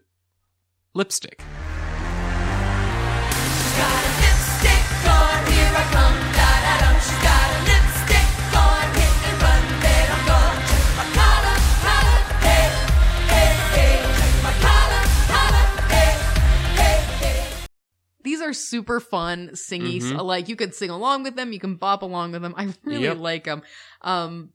lipstick. 0.95 1.43
These 18.23 18.41
are 18.41 18.53
super 18.53 19.01
fun 19.01 19.51
singy. 19.55 20.01
Mhm. 20.01 20.23
Like 20.25 20.49
you 20.49 20.57
could 20.57 20.75
sing 20.75 20.91
along 20.91 21.23
with 21.25 21.37
them, 21.37 21.53
you 21.53 21.59
can 21.61 21.75
bop 21.77 22.03
along 22.03 22.33
with 22.33 22.43
them. 22.43 22.55
I 22.57 22.73
really 22.85 23.05
Yep. 23.05 23.19
like 23.19 23.45
them. 23.45 23.63
Um, 24.03 24.51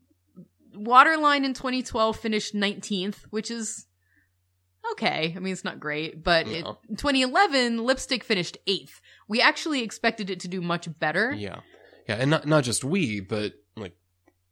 Waterline 0.73 1.43
in 1.43 1.53
2012 1.53 2.19
finished 2.19 2.53
19th, 2.53 3.25
which 3.31 3.49
is 3.49 3.87
okay. 4.91 5.33
I 5.35 5.39
mean, 5.39 5.51
it's 5.53 5.63
not 5.63 5.79
great, 5.79 6.23
but 6.23 6.47
it, 6.47 6.65
2011 6.89 7.83
Lipstick 7.83 8.23
finished 8.23 8.57
eighth. 8.67 9.01
We 9.27 9.41
actually 9.41 9.81
expected 9.81 10.29
it 10.29 10.39
to 10.41 10.47
do 10.47 10.61
much 10.61 10.87
better. 10.99 11.33
Yeah. 11.33 11.61
Yeah, 12.07 12.15
and 12.15 12.29
not 12.29 12.45
not 12.45 12.63
just 12.63 12.83
we, 12.83 13.19
but 13.19 13.53
like 13.75 13.95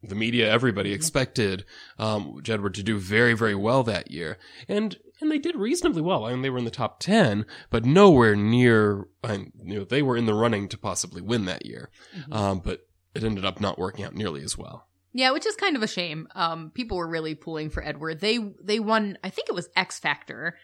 the 0.03 0.15
media, 0.15 0.51
everybody 0.51 0.89
Mm-hmm. 0.89 0.95
expected 0.95 1.65
um 1.97 2.41
Jedward 2.41 2.73
to 2.73 2.83
do 2.83 2.97
very, 2.97 3.33
very 3.33 3.55
well 3.55 3.83
that 3.83 4.11
year. 4.11 4.37
And 4.67 4.97
and 5.21 5.31
they 5.31 5.37
did 5.39 5.55
reasonably 5.55 6.01
well. 6.01 6.25
I 6.25 6.31
mean 6.31 6.41
they 6.41 6.49
were 6.49 6.57
in 6.57 6.65
the 6.65 6.71
top 6.71 6.99
ten, 6.99 7.45
but 7.69 7.85
nowhere 7.85 8.35
near 8.35 9.07
and 9.23 9.51
you 9.63 9.79
know, 9.79 9.85
they 9.85 10.01
were 10.01 10.17
in 10.17 10.25
the 10.25 10.33
running 10.33 10.67
to 10.69 10.77
possibly 10.77 11.21
win 11.21 11.45
that 11.45 11.65
year. 11.65 11.89
Mm-hmm. 12.17 12.33
Um, 12.33 12.59
but 12.59 12.81
it 13.13 13.23
ended 13.23 13.45
up 13.45 13.61
not 13.61 13.79
working 13.79 14.03
out 14.05 14.13
nearly 14.13 14.43
as 14.43 14.57
well. 14.57 14.87
Yeah, 15.13 15.31
which 15.31 15.45
is 15.45 15.55
kind 15.55 15.77
of 15.77 15.83
a 15.83 15.87
shame. 15.87 16.27
Um, 16.35 16.71
people 16.71 16.97
were 16.97 17.07
really 17.07 17.35
pulling 17.35 17.69
for 17.69 17.81
Jedward. 17.81 18.19
They 18.19 18.37
they 18.61 18.79
won. 18.79 19.17
I 19.23 19.29
think 19.29 19.47
it 19.47 19.55
was 19.55 19.69
X 19.75 19.99
Factor. 19.99 20.57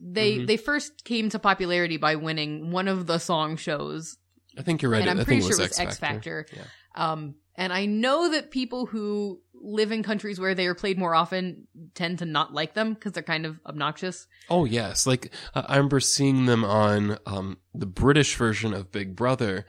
They 0.00 0.38
Mhm. 0.38 0.46
they 0.48 0.56
first 0.56 1.04
came 1.04 1.28
to 1.30 1.38
popularity 1.38 1.96
by 1.98 2.16
winning 2.16 2.72
one 2.72 2.88
of 2.88 3.06
the 3.06 3.18
song 3.18 3.56
shows, 3.56 4.18
I 4.58 4.62
think 4.62 4.82
you're 4.82 4.90
right. 4.90 5.02
and 5.02 5.10
I'm 5.10 5.20
I 5.20 5.24
pretty 5.24 5.42
sure 5.42 5.52
it 5.52 5.68
was 5.68 5.78
X 5.78 5.98
Factor. 5.98 6.46
Yeah. 6.52 6.64
Um, 6.96 7.36
and 7.54 7.72
I 7.72 7.86
know 7.86 8.32
that 8.32 8.50
people 8.50 8.86
who 8.86 9.40
live 9.62 9.92
in 9.92 10.02
countries 10.02 10.40
where 10.40 10.54
they 10.54 10.66
are 10.66 10.74
played 10.74 10.98
more 10.98 11.14
often 11.14 11.68
tend 11.94 12.18
to 12.18 12.24
not 12.24 12.52
like 12.52 12.74
them 12.74 12.94
because 12.94 13.12
they're 13.12 13.22
kind 13.22 13.46
of 13.46 13.60
obnoxious. 13.64 14.26
Oh 14.50 14.64
yes, 14.64 15.06
like 15.06 15.32
I 15.54 15.76
remember 15.76 16.00
seeing 16.00 16.46
them 16.46 16.64
on 16.64 17.18
um 17.26 17.58
the 17.74 17.86
British 17.86 18.36
version 18.36 18.74
of 18.74 18.92
Big 18.92 19.16
Brother, 19.16 19.64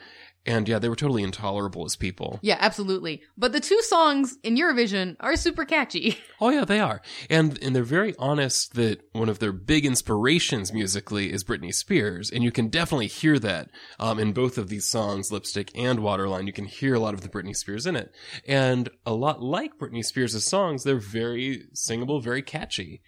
and 0.45 0.67
yeah, 0.67 0.79
they 0.79 0.89
were 0.89 0.95
totally 0.95 1.23
intolerable 1.23 1.85
as 1.85 1.95
people. 1.95 2.39
Yeah, 2.41 2.57
absolutely. 2.59 3.21
But 3.37 3.53
the 3.53 3.59
two 3.59 3.81
songs 3.81 4.37
in 4.43 4.57
Eurovision 4.57 5.15
are 5.19 5.35
super 5.35 5.65
catchy. 5.65 6.17
Oh 6.41 6.49
yeah, 6.49 6.65
they 6.65 6.81
are, 6.81 7.01
and 7.29 7.57
and 7.63 7.73
they're 7.73 7.83
very 7.83 8.13
honest 8.19 8.73
that 8.73 8.99
one 9.13 9.29
of 9.29 9.39
their 9.39 9.53
big 9.53 9.85
inspirations 9.85 10.73
musically 10.73 11.31
is 11.31 11.41
Britney 11.45 11.73
Spears, 11.73 12.29
and 12.29 12.43
you 12.43 12.51
can 12.51 12.67
definitely 12.67 13.07
hear 13.07 13.39
that 13.39 13.69
um, 13.97 14.19
in 14.19 14.33
both 14.33 14.57
of 14.57 14.67
these 14.67 14.85
songs, 14.85 15.31
Lipstick 15.31 15.71
and 15.73 16.01
Waterline. 16.01 16.45
You 16.45 16.51
can 16.51 16.65
hear 16.65 16.95
a 16.95 16.99
lot 16.99 17.13
of 17.13 17.21
the 17.21 17.29
Britney 17.29 17.55
Spears 17.55 17.85
in 17.85 17.95
it, 17.95 18.11
and 18.45 18.89
a 19.05 19.13
lot 19.13 19.41
like 19.41 19.77
Britney 19.79 20.03
Spears' 20.03 20.43
songs, 20.43 20.83
they're 20.83 20.97
very 20.97 21.67
singable, 21.71 22.19
very 22.19 22.41
catchy, 22.41 23.01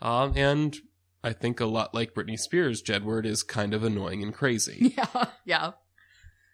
um, 0.00 0.32
and 0.34 0.78
I 1.22 1.34
think 1.34 1.60
a 1.60 1.66
lot 1.66 1.94
like 1.94 2.14
Britney 2.14 2.38
Spears, 2.38 2.82
Jedward 2.82 3.26
is 3.26 3.42
kind 3.42 3.74
of 3.74 3.84
annoying 3.84 4.22
and 4.22 4.32
crazy. 4.32 4.94
yeah, 4.96 5.26
yeah. 5.44 5.72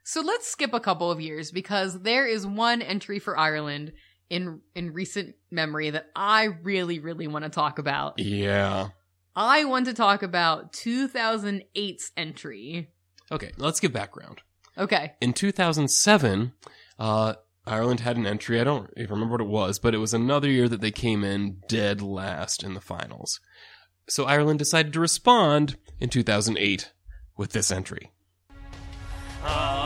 So 0.09 0.21
let's 0.21 0.47
skip 0.47 0.73
a 0.73 0.79
couple 0.79 1.11
of 1.11 1.21
years 1.21 1.51
because 1.51 2.03
there 2.03 2.29
is 2.29 2.47
one 2.47 2.81
entry 2.81 3.19
for 3.19 3.37
Ireland 3.37 3.93
in 4.31 4.61
in 4.77 4.93
recent 4.93 5.35
memory 5.51 5.91
that 5.91 6.11
I 6.15 6.45
really 6.45 7.01
really 7.01 7.27
want 7.27 7.45
to 7.45 7.49
talk 7.49 7.81
about. 7.81 8.21
yeah. 8.21 8.91
I 9.35 9.65
want 9.65 9.87
to 9.87 9.95
talk 9.95 10.23
about 10.23 10.73
2008's 10.73 12.13
entry. 12.17 12.89
Okay, 13.33 13.51
let's 13.59 13.81
give 13.81 13.93
background. 13.93 14.43
Okay. 14.79 15.15
in 15.21 15.33
2007, 15.33 16.53
uh, 17.01 17.35
Ireland 17.67 18.01
had 18.01 18.17
an 18.17 18.27
entry. 18.27 18.61
I 18.61 18.65
don't 18.65 18.89
even 18.97 19.11
remember 19.11 19.33
what 19.33 19.41
it 19.41 19.49
was, 19.49 19.81
but 19.81 19.93
it 19.93 19.99
was 19.99 20.15
another 20.15 20.49
year 20.49 20.69
that 20.69 20.81
they 20.81 20.93
came 20.93 21.25
in 21.25 21.63
dead 21.69 22.01
last 22.01 22.63
in 22.63 22.75
the 22.75 22.81
finals. 22.81 23.41
So 24.09 24.25
Ireland 24.25 24.61
decided 24.61 24.93
to 24.93 25.01
respond 25.01 25.77
in 25.99 26.09
2008 26.11 26.93
with 27.37 27.51
this 27.51 27.73
entry. 27.73 28.13
Oh, 29.45 29.86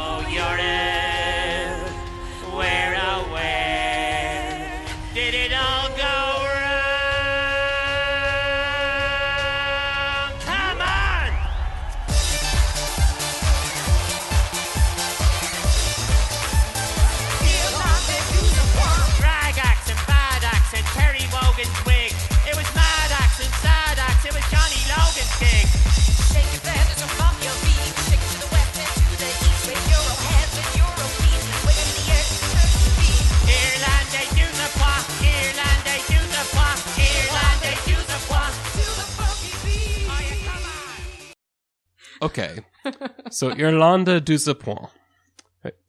Okay, 42.22 42.60
so 43.30 43.50
Irelande 43.50 44.20
Douze 44.20 44.52
Pointe. 44.54 44.90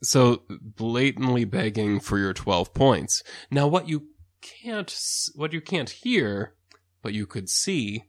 So 0.02 0.42
blatantly 0.50 1.44
begging 1.44 1.98
for 2.00 2.18
your 2.18 2.34
12 2.34 2.74
points. 2.74 3.22
Now 3.50 3.66
what 3.66 3.88
you 3.88 4.08
can't, 4.42 4.94
what 5.34 5.52
you 5.52 5.60
can't 5.62 5.88
hear, 5.88 6.54
but 7.02 7.14
you 7.14 7.26
could 7.26 7.48
see. 7.48 8.04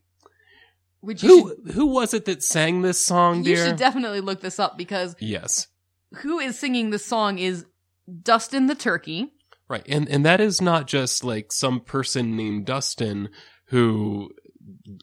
Which 1.00 1.22
you 1.22 1.28
Who, 1.28 1.48
should, 1.48 1.74
who 1.74 1.86
was 1.86 2.12
it 2.14 2.24
that 2.26 2.42
sang 2.42 2.82
this 2.82 3.00
song, 3.00 3.38
you 3.38 3.56
dear? 3.56 3.66
should 3.66 3.76
definitely 3.76 4.20
look 4.20 4.40
this 4.40 4.58
up 4.58 4.76
because 4.76 5.16
yes. 5.18 5.68
who 6.16 6.38
is 6.38 6.58
singing 6.58 6.90
this 6.90 7.04
song 7.04 7.38
is 7.38 7.64
Dustin 8.22 8.66
the 8.66 8.74
Turkey. 8.74 9.32
Right. 9.68 9.84
And 9.88 10.08
and 10.08 10.26
that 10.26 10.40
is 10.40 10.60
not 10.60 10.86
just 10.86 11.24
like 11.24 11.50
some 11.50 11.80
person 11.80 12.36
named 12.36 12.66
Dustin 12.66 13.30
who 13.68 14.30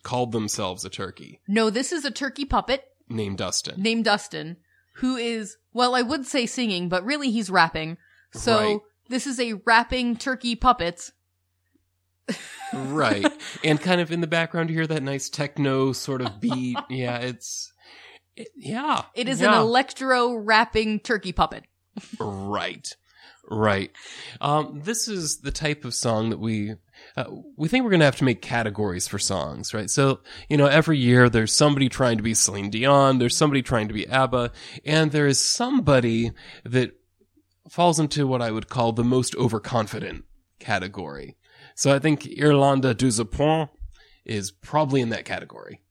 called 0.03 0.31
themselves 0.31 0.86
a 0.86 0.89
turkey 0.89 1.39
No, 1.47 1.69
this 1.69 1.91
is 1.91 2.05
a 2.05 2.12
turkey 2.12 2.45
puppet 2.45 2.84
named 3.15 3.38
Dustin. 3.38 3.82
named 3.82 4.06
Dustin 4.06 4.58
who 4.95 5.15
is, 5.15 5.58
well, 5.74 5.95
I 5.95 6.02
would 6.02 6.26
say 6.28 6.45
singing, 6.45 6.89
but 6.89 7.04
really 7.06 7.32
he's 7.32 7.50
rapping. 7.50 7.97
So 8.34 8.58
Right. 8.58 8.80
this 9.10 9.26
is 9.26 9.39
a 9.39 9.54
rapping 9.65 10.17
turkey 10.17 10.56
puppet. 10.56 11.12
right. 12.74 13.26
And 13.63 13.80
kind 13.82 14.02
of 14.02 14.12
in 14.12 14.21
the 14.21 14.28
background 14.28 14.69
you 14.69 14.76
hear 14.76 14.88
that 14.88 15.04
nice 15.04 15.30
techno 15.30 15.91
sort 15.93 16.21
of 16.21 16.39
beat. 16.39 16.78
yeah, 16.89 17.17
it's 17.17 17.71
it- 18.36 18.50
yeah. 18.56 19.04
It 19.15 19.28
is 19.28 19.41
yeah. 19.41 19.54
an 19.54 19.62
electro 19.62 20.34
rapping 20.36 21.00
turkey 21.00 21.32
puppet. 21.32 21.65
Right. 22.19 22.95
Right. 23.52 23.92
Um, 24.40 24.80
this 24.86 25.10
is 25.10 25.40
the 25.40 25.52
type 25.52 25.84
of 25.84 25.94
song 25.94 26.30
that 26.30 26.40
we, 26.40 26.76
uh, 27.18 27.26
we 27.58 27.68
think 27.68 27.84
we're 27.84 27.90
going 27.90 28.00
to 28.00 28.06
have 28.06 28.16
to 28.16 28.24
make 28.24 28.42
categories 28.42 29.10
for 29.10 29.20
songs, 29.20 29.74
right? 29.74 29.90
So, 29.90 30.22
you 30.48 30.56
know, 30.56 30.68
every 30.68 30.98
year 30.98 31.30
there's 31.30 31.52
somebody 31.52 31.90
trying 31.90 32.16
to 32.16 32.24
be 32.24 32.34
Celine 32.34 32.70
Dion, 32.70 33.20
there's 33.20 33.36
somebody 33.36 33.62
trying 33.62 33.90
to 33.90 33.94
be 33.94 34.08
ABBA, 34.08 34.54
and 34.86 35.12
there 35.12 35.28
is 35.28 35.38
somebody 35.38 36.32
that 36.64 36.94
falls 37.70 38.00
into 38.00 38.26
what 38.26 38.42
I 38.42 38.52
would 38.52 38.70
call 38.70 38.94
the 38.94 39.04
most 39.04 39.36
overconfident 39.36 40.24
category. 40.60 41.36
So 41.76 41.94
I 41.94 42.00
think 42.00 42.26
Irelande 42.28 42.94
Douze 42.94 43.20
is 44.24 44.52
probably 44.52 45.02
in 45.02 45.10
that 45.10 45.26
category. 45.26 45.82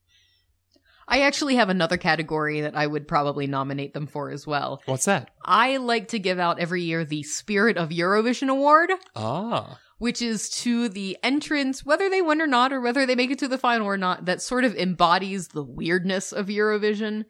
I 1.11 1.23
actually 1.23 1.57
have 1.57 1.69
another 1.69 1.97
category 1.97 2.61
that 2.61 2.77
I 2.77 2.87
would 2.87 3.09
probably 3.09 3.47
nominate 3.49 3.93
them 3.95 4.07
for 4.07 4.31
as 4.31 4.47
well. 4.47 4.81
What's 4.87 5.07
that? 5.07 5.31
I 5.45 5.77
like 5.79 6.09
to 6.09 6.19
give 6.21 6.39
out 6.39 6.61
every 6.61 6.83
year 6.83 7.05
the 7.05 7.25
Spirit 7.25 7.77
of 7.77 7.89
Eurovision 7.89 8.49
Award, 8.49 8.93
Ah. 9.17 9.79
which 9.99 10.23
is 10.23 10.49
to 10.63 10.89
the 10.89 11.19
entrants, 11.25 11.85
whether 11.85 12.09
they 12.09 12.23
win 12.23 12.41
or 12.41 12.47
not, 12.47 12.73
or 12.73 12.81
whether 12.81 13.05
they 13.07 13.17
make 13.17 13.31
it 13.33 13.41
to 13.41 13.49
the 13.49 13.59
final 13.59 13.87
or 13.89 13.97
not, 13.97 14.27
that 14.27 14.41
sort 14.41 14.63
of 14.65 14.77
embodies 14.77 15.49
the 15.49 15.65
weirdness 15.65 16.33
of 16.33 16.47
Eurovision. 16.47 17.25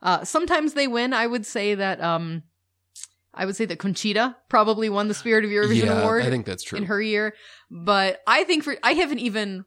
Uh, 0.00 0.24
sometimes 0.24 0.74
they 0.74 0.86
win. 0.86 1.12
I 1.12 1.26
would 1.26 1.44
say 1.44 1.74
that, 1.74 2.00
um, 2.00 2.44
I 3.34 3.46
would 3.46 3.56
say 3.56 3.64
that 3.64 3.80
Conchita 3.80 4.36
probably 4.48 4.88
won 4.88 5.08
the 5.08 5.14
Spirit 5.14 5.44
of 5.44 5.50
Eurovision 5.50 5.86
yeah, 5.86 6.02
Award 6.02 6.22
I 6.22 6.30
think 6.30 6.46
that's 6.46 6.62
true. 6.62 6.78
in 6.78 6.84
her 6.84 7.02
year. 7.02 7.34
But 7.68 8.20
I 8.28 8.44
think 8.44 8.62
for, 8.62 8.76
I 8.84 8.92
haven't 8.92 9.18
even 9.18 9.64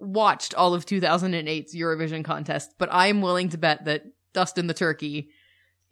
watched 0.00 0.54
all 0.54 0.74
of 0.74 0.86
2008's 0.86 1.74
Eurovision 1.74 2.24
contest, 2.24 2.74
but 2.78 2.88
I'm 2.92 3.20
willing 3.22 3.50
to 3.50 3.58
bet 3.58 3.84
that 3.84 4.04
Dustin 4.32 4.66
the 4.66 4.74
Turkey 4.74 5.30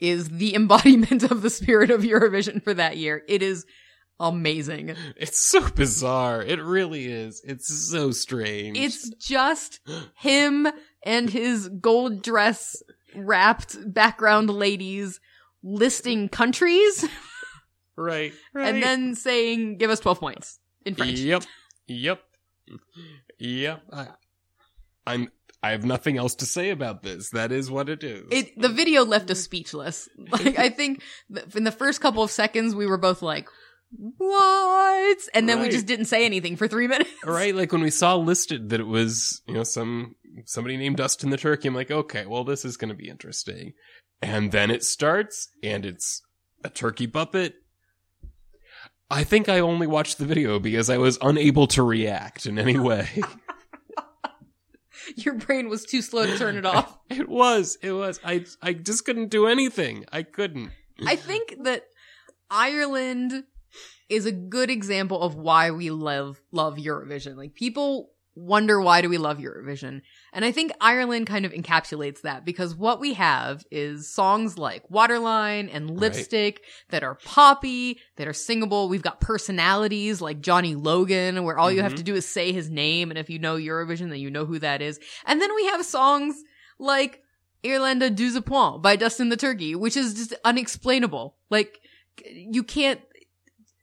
is 0.00 0.28
the 0.28 0.54
embodiment 0.56 1.24
of 1.24 1.42
the 1.42 1.50
spirit 1.50 1.90
of 1.90 2.02
Eurovision 2.02 2.62
for 2.62 2.74
that 2.74 2.96
year. 2.96 3.22
It 3.28 3.42
is 3.42 3.66
amazing. 4.20 4.94
It's 5.16 5.38
so 5.38 5.68
bizarre. 5.70 6.42
It 6.42 6.60
really 6.62 7.06
is. 7.06 7.40
It's 7.44 7.68
so 7.90 8.10
strange. 8.10 8.76
It's 8.76 9.10
just 9.10 9.80
him 10.14 10.66
and 11.04 11.30
his 11.30 11.68
gold 11.68 12.22
dress 12.22 12.82
wrapped 13.14 13.76
background 13.92 14.50
ladies 14.50 15.20
listing 15.62 16.28
countries 16.28 17.04
right, 17.96 18.32
and 18.54 18.82
then 18.82 19.14
saying, 19.14 19.76
give 19.78 19.90
us 19.90 20.00
12 20.00 20.20
points 20.20 20.58
in 20.84 20.94
French. 20.94 21.18
Yep. 21.18 21.44
Yep. 21.86 22.22
Yep. 23.38 23.82
I, 23.92 24.00
uh, 24.00 24.06
I'm. 25.06 25.28
I 25.60 25.70
have 25.70 25.84
nothing 25.84 26.16
else 26.16 26.36
to 26.36 26.46
say 26.46 26.70
about 26.70 27.02
this. 27.02 27.30
That 27.30 27.50
is 27.50 27.68
what 27.68 27.88
it 27.88 28.04
is. 28.04 28.26
It, 28.30 28.60
the 28.60 28.68
video 28.68 29.04
left 29.04 29.28
us 29.30 29.40
speechless. 29.40 30.08
Like, 30.30 30.56
I 30.56 30.68
think 30.68 31.02
in 31.56 31.64
the 31.64 31.72
first 31.72 32.00
couple 32.00 32.22
of 32.22 32.30
seconds, 32.30 32.76
we 32.76 32.86
were 32.86 32.96
both 32.96 33.22
like, 33.22 33.48
what? 33.90 35.18
And 35.34 35.48
then 35.48 35.60
we 35.60 35.68
just 35.68 35.86
didn't 35.86 36.04
say 36.04 36.24
anything 36.24 36.56
for 36.56 36.68
three 36.68 36.86
minutes. 36.88 37.10
right. 37.24 37.54
Like 37.54 37.72
when 37.72 37.80
we 37.80 37.90
saw 37.90 38.14
listed 38.14 38.68
that 38.68 38.78
it 38.78 38.86
was, 38.86 39.42
you 39.48 39.54
know, 39.54 39.64
some 39.64 40.14
somebody 40.44 40.76
named 40.76 40.98
Dustin 40.98 41.30
the 41.30 41.36
Turkey. 41.36 41.68
I'm 41.68 41.74
like, 41.74 41.90
okay, 41.90 42.26
well, 42.26 42.44
this 42.44 42.64
is 42.64 42.76
going 42.76 42.90
to 42.90 42.94
be 42.94 43.08
interesting. 43.08 43.72
And 44.20 44.52
then 44.52 44.70
it 44.70 44.82
starts, 44.82 45.48
and 45.62 45.86
it's 45.86 46.22
a 46.64 46.68
turkey 46.68 47.06
puppet. 47.06 47.54
I 49.10 49.24
think 49.24 49.48
I 49.48 49.60
only 49.60 49.86
watched 49.86 50.18
the 50.18 50.26
video 50.26 50.58
because 50.58 50.90
I 50.90 50.98
was 50.98 51.18
unable 51.22 51.66
to 51.68 51.82
react 51.82 52.46
in 52.46 52.58
any 52.58 52.78
way. 52.78 53.08
Your 55.16 55.34
brain 55.34 55.70
was 55.70 55.84
too 55.84 56.02
slow 56.02 56.26
to 56.26 56.36
turn 56.36 56.56
it 56.56 56.66
off. 56.66 56.98
It 57.08 57.28
was. 57.28 57.78
It 57.82 57.92
was. 57.92 58.20
I 58.22 58.44
I 58.60 58.74
just 58.74 59.04
couldn't 59.06 59.28
do 59.28 59.46
anything. 59.46 60.04
I 60.12 60.22
couldn't. 60.22 60.70
I 61.06 61.16
think 61.16 61.54
that 61.62 61.84
Ireland 62.50 63.44
is 64.08 64.26
a 64.26 64.32
good 64.32 64.70
example 64.70 65.22
of 65.22 65.34
why 65.34 65.70
we 65.70 65.90
love 65.90 66.40
love 66.52 66.76
Eurovision. 66.76 67.36
Like 67.36 67.54
people 67.54 68.10
wonder 68.38 68.80
why 68.80 69.00
do 69.02 69.08
we 69.08 69.18
love 69.18 69.38
Eurovision? 69.38 70.02
And 70.32 70.44
I 70.44 70.52
think 70.52 70.72
Ireland 70.80 71.26
kind 71.26 71.44
of 71.44 71.52
encapsulates 71.52 72.22
that 72.22 72.44
because 72.44 72.74
what 72.74 73.00
we 73.00 73.14
have 73.14 73.64
is 73.70 74.08
songs 74.12 74.56
like 74.56 74.88
Waterline 74.90 75.68
and 75.68 75.90
Lipstick 75.90 76.64
that 76.90 77.02
are 77.02 77.16
poppy, 77.16 77.98
that 78.16 78.28
are 78.28 78.32
singable. 78.32 78.88
We've 78.88 79.02
got 79.02 79.20
personalities 79.20 80.20
like 80.20 80.40
Johnny 80.40 80.74
Logan 80.74 81.44
where 81.44 81.58
all 81.58 81.70
you 81.72 81.82
have 81.82 81.92
Mhm. 81.94 81.96
to 81.98 82.02
do 82.02 82.14
is 82.14 82.26
say 82.26 82.52
his 82.52 82.70
name 82.70 83.10
and 83.10 83.18
if 83.18 83.28
you 83.28 83.38
know 83.38 83.56
Eurovision 83.56 84.10
then 84.10 84.20
you 84.20 84.30
know 84.30 84.44
who 84.46 84.58
that 84.60 84.80
is. 84.82 85.00
And 85.26 85.40
then 85.42 85.54
we 85.54 85.66
have 85.66 85.84
songs 85.84 86.42
like 86.78 87.22
Irelande 87.64 88.14
Douze 88.14 88.40
Pointe 88.42 88.82
by 88.82 88.94
Dustin 88.94 89.30
the 89.30 89.36
Turkey, 89.36 89.74
which 89.74 89.96
is 89.96 90.14
just 90.14 90.32
unexplainable. 90.44 91.36
Like, 91.50 91.80
you 92.24 92.62
can't, 92.62 93.00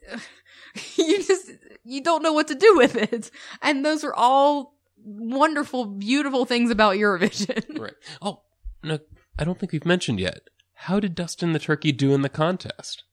you 0.96 1.24
just, 1.24 1.52
you 1.86 2.02
don't 2.02 2.24
know 2.24 2.34
what 2.34 2.48
to 2.50 2.56
do 2.56 2.76
with 2.76 2.96
it. 2.96 3.32
And 3.62 3.86
those 3.86 4.04
are 4.04 4.14
all 4.14 4.76
wonderful, 4.98 5.86
beautiful 5.86 6.46
things 6.46 6.72
about 6.72 6.96
Eurovision. 6.96 7.80
Right. 7.80 7.94
Oh 8.22 8.42
no, 8.84 9.00
I 9.38 9.44
don't 9.44 9.60
think 9.60 9.72
we've 9.72 9.86
mentioned 9.86 10.20
yet. 10.20 10.42
How 10.74 11.00
did 11.00 11.16
Dustin 11.16 11.54
the 11.54 11.60
Turkey 11.60 11.92
do 11.92 12.14
in 12.14 12.22
the 12.22 12.30
contest? 12.30 13.04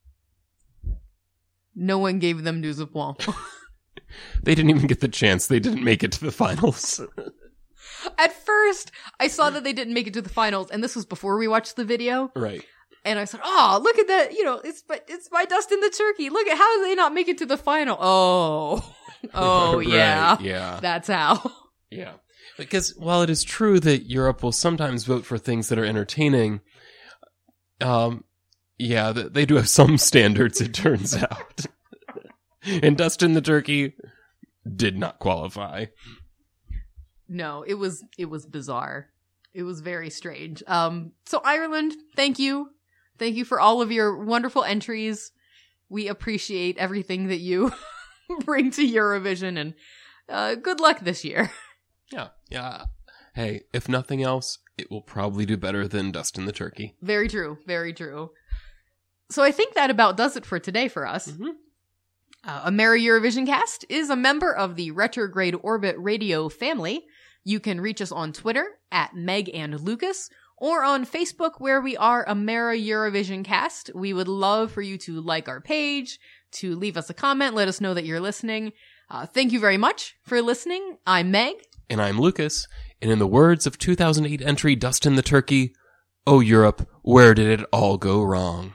no 1.75 1.99
one 1.99 2.19
gave 2.19 2.43
them 2.45 2.61
du 2.61 2.87
Point. 2.87 3.27
They 4.43 4.55
didn't 4.55 4.71
even 4.71 4.87
get 4.87 5.01
the 5.01 5.09
chance. 5.09 5.47
They 5.47 5.59
didn't 5.59 5.85
make 5.85 6.03
it 6.05 6.13
to 6.13 6.25
the 6.25 6.33
finals. 6.33 7.01
At 8.19 8.33
first, 8.33 8.91
I 9.21 9.29
saw 9.29 9.51
that 9.51 9.65
they 9.65 9.73
didn't 9.73 9.95
make 9.95 10.07
it 10.07 10.15
to 10.15 10.23
the 10.23 10.29
finals, 10.29 10.71
and 10.71 10.83
this 10.83 10.95
was 10.97 11.07
before 11.07 11.39
we 11.39 11.49
watched 11.49 11.77
the 11.77 11.85
video. 11.85 12.31
right. 12.37 12.65
And 13.05 13.19
I 13.19 13.25
said, 13.25 13.41
"Oh, 13.45 13.81
look 13.83 13.99
at 13.99 14.07
that! 14.09 14.33
You 14.33 14.45
know, 14.45 14.61
it's 14.63 14.83
by 14.83 15.01
it's 15.09 15.29
by 15.29 15.45
Dustin 15.45 15.81
the 15.81 15.91
Turkey. 15.91 16.31
Look 16.31 16.47
at 16.47 16.57
how 16.57 16.77
did 16.79 16.87
they 16.87 16.95
not 16.95 17.13
make 17.13 17.29
it 17.29 17.39
to 17.39 17.47
the 17.47 17.57
final? 17.57 17.97
Oh, 18.01 18.95
oh 19.35 19.77
Right, 19.79 19.89
yeah, 19.89 20.37
Yeah. 20.41 20.79
that's 20.81 21.09
how." 21.09 21.51
Yeah. 21.91 22.13
Because 22.57 22.95
while 22.97 23.21
it 23.21 23.29
is 23.29 23.45
true 23.45 23.79
that 23.81 24.09
Europe 24.09 24.43
will 24.43 24.51
sometimes 24.53 25.05
vote 25.05 25.27
for 25.27 25.37
things 25.37 25.69
that 25.69 25.79
are 25.79 25.85
entertaining, 25.85 26.61
um, 27.83 28.25
yeah, 28.79 29.13
th- 29.13 29.33
they 29.33 29.45
do 29.45 29.57
have 29.57 29.69
some 29.69 29.99
standards, 29.99 30.61
it 30.63 30.73
turns 30.73 31.15
out. 31.15 31.67
and 32.65 32.97
Dustin 32.97 33.35
the 33.35 33.43
Turkey 33.43 33.95
did 34.75 34.97
not 34.97 35.19
qualify. 35.19 35.87
No, 37.29 37.63
it 37.67 37.75
was 37.75 38.03
it 38.19 38.27
was 38.31 38.47
bizarre. 38.47 39.09
It 39.53 39.63
was 39.65 39.81
very 39.81 40.09
strange. 40.11 40.63
Um 40.67 41.13
so 41.27 41.41
Ireland, 41.45 41.93
thank 42.17 42.39
you. 42.39 42.71
Thank 43.23 43.37
you 43.37 43.45
for 43.45 43.61
all 43.61 43.81
of 43.81 43.93
your 43.93 44.17
wonderful 44.17 44.65
entries. 44.65 45.31
We 45.89 46.09
appreciate 46.09 46.77
everything 46.77 47.29
that 47.29 47.39
you 47.39 47.71
bring 48.45 48.73
to 48.73 48.83
Eurovision 48.85 49.57
and 49.61 49.75
uh 50.29 50.57
good 50.57 50.81
luck 50.81 50.99
this 51.01 51.25
year. 51.25 51.53
Yeah. 52.11 52.29
Yeah. 52.51 52.85
Hey, 53.35 53.63
if 53.73 53.89
nothing 53.89 54.23
else, 54.25 54.59
it 54.77 54.91
will 54.91 55.01
probably 55.03 55.47
do 55.47 55.57
better 55.57 55.87
than 55.87 56.11
Dustin 56.11 56.45
the 56.47 56.53
Turkey. 56.53 56.97
Very 57.01 57.27
true, 57.29 57.59
very 57.65 57.95
true. 57.95 58.33
So 59.31 59.43
I 59.43 59.51
think 59.53 59.75
that 59.75 59.89
about 59.89 60.17
does 60.17 60.37
it 60.37 60.45
for 60.45 60.59
today 60.59 60.89
for 60.89 61.07
us. 61.07 61.31
Mhm. 61.31 61.53
Uh, 62.45 62.69
Ameri 62.69 63.01
Eurovision 63.03 63.47
Cast 63.47 63.87
is 63.89 64.11
a 64.11 64.17
member 64.17 64.53
of 64.53 64.75
the 64.75 64.91
Retrograde 64.91 65.55
Orbit 65.63 65.95
Radio 65.97 66.49
family. 66.49 67.07
You 67.45 67.61
can 67.61 67.81
reach 67.81 68.03
us 68.03 68.13
on 68.13 68.33
Twitter 68.33 68.67
at 68.91 69.15
Meg 69.15 69.49
and 69.55 69.81
Lucas 69.81 70.29
or 70.63 70.85
on 70.85 71.05
Facebook 71.05 71.55
where 71.59 71.81
we 71.81 71.97
are 71.97 72.25
Amera 72.25 72.81
Eurovision 72.81 73.45
Cast. 73.45 73.91
We 73.97 74.13
would 74.13 74.29
love 74.29 74.71
for 74.71 74.81
you 74.81 74.97
to 74.99 75.21
like 75.21 75.49
our 75.49 75.61
page, 75.61 76.21
to 76.53 76.77
leave 76.77 76.97
us 76.97 77.11
a 77.11 77.15
comment, 77.15 77.57
let 77.57 77.67
us 77.67 77.81
know 77.81 77.95
that 77.95 78.05
you're 78.05 78.21
listening. 78.21 78.73
Uh, 79.11 79.27
thank 79.27 79.51
you 79.51 79.59
very 79.59 79.77
much 79.77 80.15
for 80.23 80.41
listening. 80.41 80.99
I'm 81.05 81.33
Meg. 81.33 81.57
And 81.91 82.01
I'm 82.01 82.21
Lucas, 82.21 82.69
and 83.03 83.11
in 83.11 83.19
the 83.19 83.27
words 83.27 83.67
of 83.67 83.77
2008 83.77 84.41
entry 84.41 84.77
Dustin 84.77 85.17
the 85.17 85.23
Turkey, 85.23 85.75
Oh 86.29 86.39
Europe, 86.39 86.89
where 87.03 87.35
did 87.35 87.61
it 87.61 87.67
all 87.73 87.99
go 87.99 88.23
wrong? 88.23 88.75